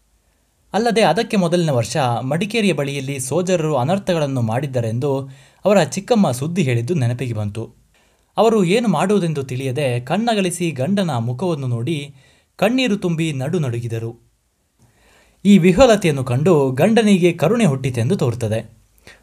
[0.73, 5.29] ಅಲ್ಲದೆ ಅದಕ್ಕೆ ಮೊದಲಿನ ವರ್ಷ ಮಡಿಕೇರಿಯ ಬಳಿಯಲ್ಲಿ ಸೋಜರರು ಅನರ್ಥಗಳನ್ನು ಮಾಡಿದ್ದರೆಂದು
[5.65, 7.75] ಅವರ ಚಿಕ್ಕಮ್ಮ ಸುದ್ದಿ ಹೇಳಿದ್ದು ನೆನಪಿಗೆ ಬಂತು.
[8.37, 12.15] ಅವರು ಏನು ಮಾಡುವುದೆಂದು ತಿಳಿಯದೆ ಕಣ್ಣಗಲಿಸಿ ಗಂಡನ ಮುಖವನ್ನು ನೋಡಿ
[12.55, 14.27] ಕಣ್ಣೀರು ತುಂಬಿ ನಡು ನಡುಗಿದರು.
[15.45, 18.77] ಈ ವಿಹಲತೆಯನ್ನು ಕಂಡು ಗಂಡನಿಗೆ ಕರುಣೆ ಹುಟ್ಟಿತೆಂದು ತೋರುತ್ತದೆ.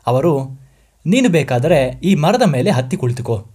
[0.06, 0.64] ಅವರು,
[1.06, 3.46] ನೀನು ಬೇಕಾದರೆ ಈ ಮರದ ಮೇಲೆ ಹತ್ತಿ ಕುಳಿತುಕೋ.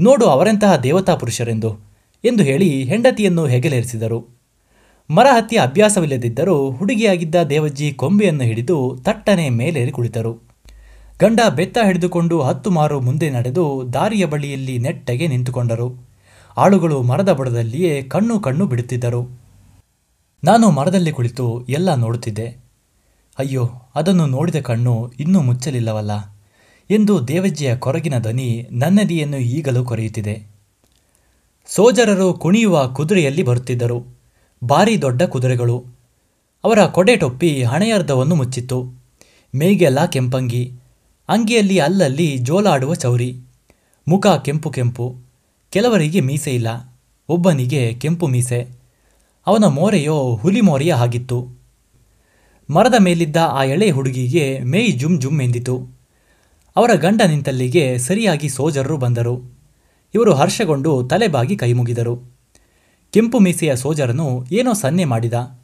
[0.00, 1.70] ನೋಡು ಅವರೆಂತಹ ದೇವತಾ ಪುರುಷರೆಂದು
[2.24, 4.37] ಎಂದು ಹೇಳಿ ಹೆಂಡತಿಯನ್ನು ಹೆಗಲೇರಿಸಿದರು.
[5.10, 10.32] ಮರ ಹತ್ತಿ ಅಭ್ಯಾಸವಿಲ್ಲದಿದ್ದರೂ ಹುಡುಗಿಯಾಗಿದ್ದ ದೇವಜ್ಜಿ ಕೊಂಬೆಯನ್ನು ಹಿಡಿದು ತಟ್ಟನೆ ಮೇಲೇರಿ ಕುಳಿತರು.
[11.20, 16.08] ಗಂಡ ಬೆತ್ತ ಹಿಡಿದುಕೊಂಡು ಹತ್ತು ಮಾರು ಮುಂದೆ ನಡೆದು ದಾರಿಯ ಬಳಿಯಲ್ಲಿ ನೆಟ್ಟಗೆ ನಿಂತುಕೊಂಡರು.
[16.56, 19.40] ಆಳುಗಳು ಮರದ ಬುಡದಲ್ಲಿಯೇ ಕಣ್ಣು ಕಣ್ಣು ಬಿಡುತ್ತಿದ್ದರು.
[20.44, 22.56] ನಾನು ಮರದಲ್ಲಿ ಕುಳಿತು ಎಲ್ಲ ನೋಡುತ್ತಿದ್ದೆ.
[23.38, 26.10] ಅಯ್ಯೋ, ಅದನ್ನು ನೋಡಿದ ಕಣ್ಣು ಇನ್ನೂ ಮುಚ್ಚಲಿಲ್ಲವಲ್ಲ.
[26.90, 30.42] ಎಂದು ದೇವಜ್ಜಿಯ ಕೊರಗಿನ ಧ್ವನಿ ನನ್ನದಿಯನ್ನು ಈಗಲೂ ಕೊರೆಯುತ್ತಿದೆ.
[31.66, 34.17] ಸೋಜರರು ಕುಣಿಯುವ ಕುದುರೆಯಲ್ಲಿ ಬರುತ್ತಿದ್ದರು.
[34.64, 35.84] ಭಾರಿ ದೊಡ್ಡ ಕುದುರೆಗಳು.
[36.64, 38.92] ಅವರ ಕೊಡೆ ಟೊಪ್ಪಿ ಹಣೆಯರ್ಧವನ್ನು ಮುಚ್ಚಿತ್ತು.
[39.54, 40.72] ಮೇಗೆಲ್ಲ ಕೆಂಪಂಗಿ.
[41.28, 43.40] ಅಂಗಿಯಲ್ಲಿ ಅಲ್ಲಲ್ಲಿ ಜೋಲಾಡುವ ಚೌರಿ.
[44.08, 45.16] ಮುಖ ಕೆಂಪು ಕೆಂಪು.
[45.70, 46.98] ಕೆಲವರಿಗೆ ಮೀಸೆ ಇಲ್ಲ.
[47.28, 48.68] ಒಬ್ಬನಿಗೆ ಕೆಂಪು ಮೀಸೆ.
[49.46, 51.48] ಅವನ ಮೋರೆಯೋ ಹುಲಿ ಮೋರೆಯ ಆಗಿತ್ತು
[52.70, 55.88] ಮರದ ಮೇಲಿದ್ದ ಆ ಎಳೆ ಹುಡುಗಿಗೆ ಮೇಯ್ ಜುಮ್ ಜುಮ್ ಎಂದಿತು.
[56.76, 59.58] ಅವರ ಗಂಡ ನಿಂತಲ್ಲಿಗೆ ಸರಿಯಾಗಿ ಸೋಜರರು ಬಂದರು.
[60.14, 62.37] ಇವರು ಹರ್ಷಗೊಂಡು ತಲೆಬಾಗಿ ಕೈಮುಗಿದರು.
[63.12, 65.58] ಕೆಂಪು ಮೀಸೆಯ ಸೋಜರನು ಏನೋ ಸನ್ನೆ ಮಾಡಿದ.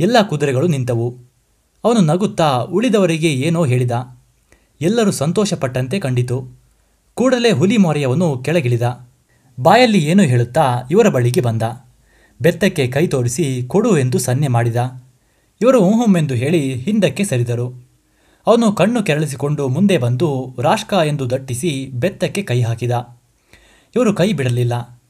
[0.00, 1.14] ಎಲ್ಲ ಕುದುರೆಗಳು ನಿಂತವು.
[1.84, 4.18] ಅವನು ನಗುತ್ತಾ ಉಳಿದವರಿಗೆ ಏನೋ ಹೇಳಿದ.
[4.80, 6.48] ಎಲ್ಲರೂ ಸಂತೋಷಪಟ್ಟಂತೆ ಕಂಡಿತು.
[7.14, 9.08] ಕೂಡಲೇ ಹುಲಿ ಮೊರೆಯವನು ಕೆಳಗಿಳಿದ.
[9.60, 11.62] ಬಾಯಲ್ಲಿ ಏನೋ ಹೇಳುತ್ತಾ ಇವರ ಬಳಿಗೆ ಬಂದ.
[12.42, 15.02] ಬೆತ್ತಕ್ಕೆ ಕೈ ತೋರಿಸಿ ಕೊಡು ಎಂದು ಸನ್ನೆ ಮಾಡಿದ.
[15.60, 17.88] ಇವರು ಊಹುಮೆಂದು ಹೇಳಿ ಹಿಂದಕ್ಕೆ ಸರಿದರು.
[18.46, 23.18] ಅವನು ಕಣ್ಣು ಕೆರಳಿಸಿಕೊಂಡು ಮುಂದೆ ಬಂದು ರಾಷ್ಕ ಎಂದು ದಟ್ಟಿಸಿ ಬೆತ್ತಕ್ಕೆ ಕೈ ಹಾಕಿದ.
[23.96, 25.00] ಇವರು ಕೈ ಬಿಡಲಿಲ್ಲ.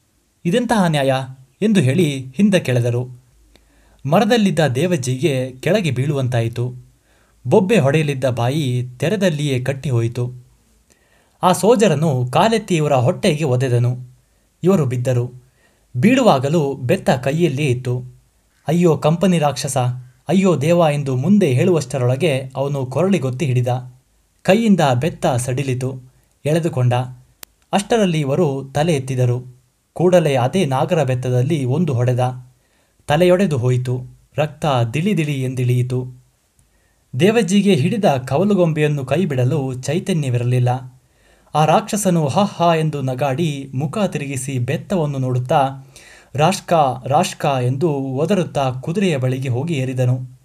[0.45, 1.13] ಇದೆಂತಹ ನ್ಯಾಯ?
[1.61, 3.21] ಎಂದು ಹೇಳಿ ಹಿಂದಕ್ಕೆಳೆದರು
[4.05, 6.73] ಮರದಲ್ಲಿದ್ದ ದೇವಜ್ಜಿಗೆ ಕೆಳಗೆ ಬೀಳುವಂತಾಯಿತು.
[7.47, 10.33] ಬೊಬ್ಬೆ ಹೊಡೆಯಲಿದ್ದ ಬಾಯಿ ತೆರೆದಲ್ಲಿಯೇ ಕಟ್ಟಿ ಹೋಯಿತು
[11.43, 13.97] ಆ ಸೋಜರನು ಕಾಲೆತ್ತಿ ಇವರ ಹೊಟ್ಟೆಗೆ ಒದೆದನು.
[14.63, 15.43] ಇವರು ಬಿದ್ದರು.
[15.97, 18.03] ಬೀಳುವಾಗಲೂ ಬೆತ್ತ ಕೈಯಲ್ಲೇ ಇತ್ತು.
[18.67, 19.77] ಅಯ್ಯೋ ಕಂಪನಿ ರಾಕ್ಷಸ,
[20.27, 23.93] ಅಯ್ಯೋ ದೇವ ಎಂದು ಮುಂದೆ ಹೇಳುವಷ್ಟರೊಳಗೆ ಅವನು ಕೊರಳಿಗೊತ್ತಿ ಹಿಡಿದ.
[24.41, 26.01] ಕೈಯಿಂದ ಬೆತ್ತ ಸಡಿಲಿತು.
[26.45, 26.93] ಎಳೆದುಕೊಂಡ.
[27.73, 29.60] ಅಷ್ಟರಲ್ಲಿ ಇವರು ತಲೆ ಎತ್ತಿದರು.
[29.93, 32.51] ಕೂಡಲೇ ಅದೇ ನಾಗರ ಬೆತ್ತದಲ್ಲಿ ಒಂದು ಹೊಡೆದ.
[33.07, 34.01] ತಲೆಯೊಡೆದು ಹೋಯಿತು.
[34.37, 36.21] ರಕ್ತ ದಿಳಿ ದಿಳಿ ಎಂದಿಳಿಯಿತು.
[37.19, 40.69] ದೇವಜ್ಜಿಗೆ ಹಿಡಿದ ಕವಲುಗೊಂಬೆಯನ್ನು ಕೈಬಿಡಲು ಚೈತನ್ಯವಿರಲಿಲ್ಲ.
[41.55, 45.89] ಆ ರಾಕ್ಷಸನು ಹ ಹ ಎಂದು ನಗಾಡಿ ಮುಖ ತಿರುಗಿಸಿ ಬೆತ್ತವನ್ನು ನೋಡುತ್ತಾ,
[46.35, 50.41] ರಾಷ್ಕಾ ರಾಷ್ಕಾ ಎಂದು ಒದರುತ್ತಾ ಕುದುರೆಯ ಬಳಿಗೆ ಹೋಗಿ ಏರಿದನು.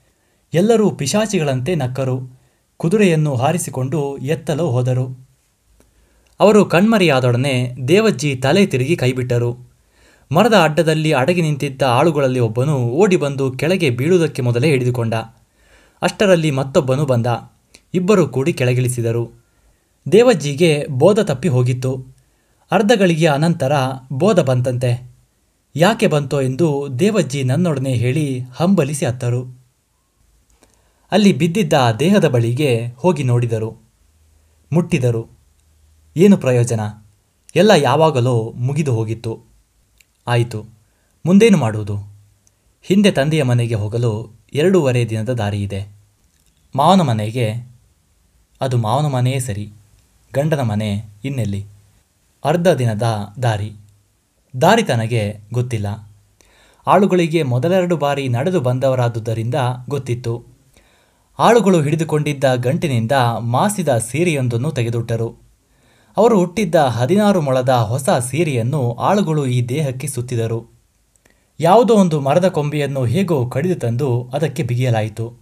[0.54, 2.46] ಎಲ್ಲರೂ ಪಿಶಾಚಿಗಳಂತೆ ನಕ್ಕರು.
[2.76, 5.25] ಕುದುರೆಯನ್ನು ಹಾರಿಸಿಕೊಂಡು ಎತ್ತಲು ಹೋದರು.
[6.40, 9.56] ಅವರು ಕಣ್ಮರೆಯಾದೊಡನೆ ದೇವಜ್ಜಿ ತಲೆ ತಿರುಗಿ ಕೈಬಿಟ್ಟರು.
[10.32, 15.14] ಮರದ ಅಡ್ಡದಲ್ಲಿ ಅಡಗಿ ನಿಂತಿದ್ದ ಆಳುಗಳಲ್ಲಿ ಒಬ್ಬನು ಓಡಿ ಬಂದು ಕೆಳಗೆ ಬೀಳುವುದಕ್ಕೆ ಮೊದಲೇ ಹಿಡಿದುಕೊಂಡ.
[16.02, 17.26] ಅಷ್ಟರಲ್ಲಿ ಮತ್ತೊಬ್ಬನು ಬಂದ.
[17.94, 19.44] ಇಬ್ಬರು ಕೂಡಿ ಕೆಳಗಿಳಿಸಿದರು.
[20.12, 22.06] ದೇವಜ್ಜಿಗೆ ಬೋಧ ತಪ್ಪಿ ಹೋಗಿತ್ತು.
[22.70, 23.72] ಅರ್ಧ ಗಳಿಗೆಯ ಅನಂತರ
[24.12, 25.14] ಬೋಧ ಬಂತಂತೆ.
[25.76, 29.64] ಯಾಕೆ ಬಂತೋ ಎಂದು ದೇವಜ್ಜಿ ನನ್ನೊಡನೆ ಹೇಳಿ ಹಂಬಲಿಸಿ ಅತ್ತರು.
[31.12, 33.76] ಅಲ್ಲಿ ಬಿದ್ದಿದ್ದ ದೇಹದ ಬಳಿಗೆ ಹೋಗಿ ನೋಡಿದರು.
[34.72, 35.35] ಮುಟ್ಟಿದರು.
[36.18, 36.80] ಏನು ಪ್ರಯೋಜನ?
[37.56, 39.40] ಎಲ್ಲ ಯಾವಾಗಲೋ ಮುಗಿದು ಹೋಗಿತ್ತು.
[40.26, 40.64] ಆಯಿತು,
[41.26, 41.96] ಮುಂದೇನು ಮಾಡುವುದು?
[42.82, 45.88] ಹಿಂದೆ ತಂದೆಯ ಮನೆಗೆ ಹೋಗಲು ಎರಡೂವರೆ ದಿನದ ದಾರಿ ಇದೆ.
[46.76, 47.52] ಮಾವನ ಮನೆಗೆ,
[48.60, 49.72] ಅದು ಮಾವನ ಮನೆಯೇ ಸರಿ,
[50.34, 51.64] ಗಂಡನ ಮನೆ ಇನ್ನೆಲ್ಲಿ?
[52.44, 53.02] ಅರ್ಧ ದಿನದ
[53.42, 53.72] ದಾರಿ.
[54.60, 56.08] ದಾರಿ ತನಗೆ ಗೊತ್ತಿಲ್ಲ.
[56.86, 59.54] ಆಳುಗಳಿಗೆ ಮೊದಲೆರಡು ಬಾರಿ ನಡೆದು ಬಂದವರಾದುದರಿಂದ
[59.88, 60.44] ಗೊತ್ತಿತ್ತು.
[61.38, 65.45] ಆಳುಗಳು ಹಿಡಿದುಕೊಂಡಿದ್ದ ಗಂಟಿನಿಂದ ಮಾಸಿದ ಸೀರೆಯೊಂದನ್ನು ತೆಗೆದುಟ್ಟರು.
[66.16, 70.70] ಅವರು ಹುಟ್ಟಿದ್ದ ಹದಿನಾರು ಮೊಳದ ಹೊಸ ಸೀರೆಯನ್ನು ಆಳುಗಳು ಈ ದೇಹಕ್ಕೆ ಸುತ್ತಿದರು.
[71.60, 75.34] ಯಾವುದೋ ಒಂದು ಮರದ ಕೊಂಬೆಯನ್ನು ಹೇಗೋ ಕಡಿದು ತಂದು ಅದಕ್ಕೆ ಬಿಗಿಯಲಾಯಿತು.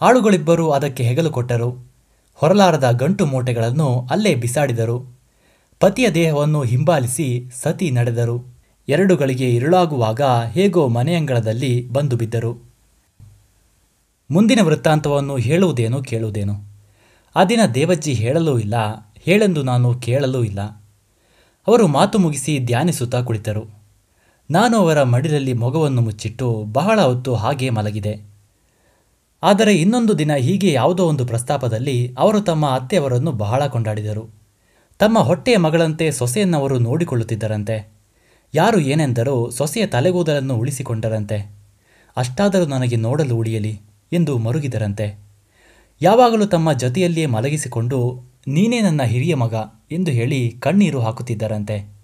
[0.00, 1.86] ಆಳುಗಳಿಬ್ಬರು ಅದಕ್ಕೆ ಹೆಗಲು ಕೊಟ್ಟರು.
[2.34, 5.18] ಹೊರಲಾರದ ಗಂಟು ಮೂಟೆಗಳನ್ನು ಅಲ್ಲೇ ಬಿಸಾಡಿದರು.
[5.80, 8.54] ಪತಿಯ ದೇಹವನ್ನು ಹಿಂಬಾಲಿಸಿ ಸತಿ ನಡೆದರು.
[8.88, 10.20] ಎರಡುಗಳಿಗೆ ಇರುಳಾಗುವಾಗ
[10.50, 12.72] ಹೇಗೋ ಮನೆಯಂಗಳದಲ್ಲಿ ಬಂದು ಬಿದ್ದರು.
[14.30, 16.54] ಮುಂದಿನ ವೃತ್ತಾಂತವನ್ನು ಹೇಳುವುದೇನು ಕೇಳುವುದೇನು.
[17.36, 18.74] ಆ ದಿನ ದೇವಜ್ಜಿ ಹೇಳಲೂ ಇಲ್ಲ.
[19.24, 20.60] ಹೇಳೆಂದು ನಾನು ಕೇಳಲೂ ಇಲ್ಲ.
[21.68, 23.64] ಅವರು ಮಾತು ಮುಗಿಸಿ ಧ್ಯಾನಿಸುತ್ತಾ ಕುಳಿತರು.
[24.50, 28.20] ನಾನು ಅವರ ಮಡಿಲಲ್ಲಿ ಮೊಗವನ್ನು ಮುಚ್ಚಿಟ್ಟು ಬಹಳ ಹೊತ್ತು ಹಾಗೆ ಮಲಗಿದೆ.
[29.42, 34.30] ಆದರೆ ಇನ್ನೊಂದು ದಿನ ಹೀಗೆ ಯಾವುದೋ ಒಂದು ಪ್ರಸ್ತಾಪದಲ್ಲಿ ಅವರು ತಮ್ಮ ಅತ್ತೆಯವರನ್ನು ಬಹಳ ಕೊಂಡಾಡಿದರು.
[34.98, 37.92] ತಮ್ಮ ಹೊಟ್ಟೆಯ ಮಗಳಂತೆ ಸೊಸೆಯನ್ನವರು ನೋಡಿಕೊಳ್ಳುತ್ತಿದ್ದರಂತೆ.
[38.54, 41.52] ಯಾರು ಏನೆಂದರೂ ಸೊಸೆಯ ತಲೆಗೂದಲನ್ನು ಉಳಿಸಿಕೊಂಡರಂತೆ.
[42.16, 43.80] ಅಷ್ಟಾದರೂ ನನಗೆ ನೋಡಲು ಉಳಿಯಲಿ
[44.12, 45.18] ಎಂದು ಮರುಗಿದರಂತೆ.
[46.02, 49.54] ಯಾವಾಗಲೂ ತಮ್ಮ ಜೊತೆಯಲ್ಲಿಯೇ ಮಲಗಿಸಿಕೊಂಡು ನೀನೇ ನನ್ನ ಹಿರಿಯ ಮಗ
[49.92, 51.94] ಎಂದು ಹೇಳಿ ಕಣ್ಣೀರು ಹಾಕುತ್ತಿದ್ದರಂತೆ.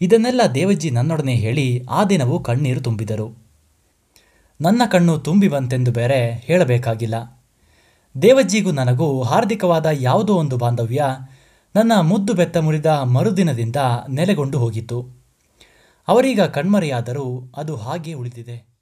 [0.00, 3.38] ಇದನ್ನೆಲ್ಲ ದೇವಜ್ಜಿ ನನ್ನೊಡನೆ ಹೇಳಿ ಆ ದಿನವೂ ಕಣ್ಣೀರು ತುಂಬಿದರು.
[4.60, 7.42] ನನ್ನ ಕಣ್ಣು ತುಂಬಿ ಬಂತೆಂದು ಬೇರೆ ಹೇಳಬೇಕಾಗಿಲ್ಲ.
[8.22, 11.04] ದೇವಜ್ಜಿಗೂ ನನಗೂ ಹಾರ್ದಿಕವಾದ ಯಾವುದೋ ಒಂದು ಬಾಂಧವ್ಯ
[11.76, 13.76] ನನ್ನ ಮುದ್ದು ಬೆತ್ತ ಮುರಿದ ಮರುದಿನದಿಂದ
[14.08, 15.08] ನೆಲೆಗೊಂಡು ಹೋಗಿತ್ತು.
[16.08, 18.73] ಅವರೀಗ ಕಣ್ಮರೆಯಾದರೂ ಅದು ಹಾಗೆ ಉಳಿದಿದೆ.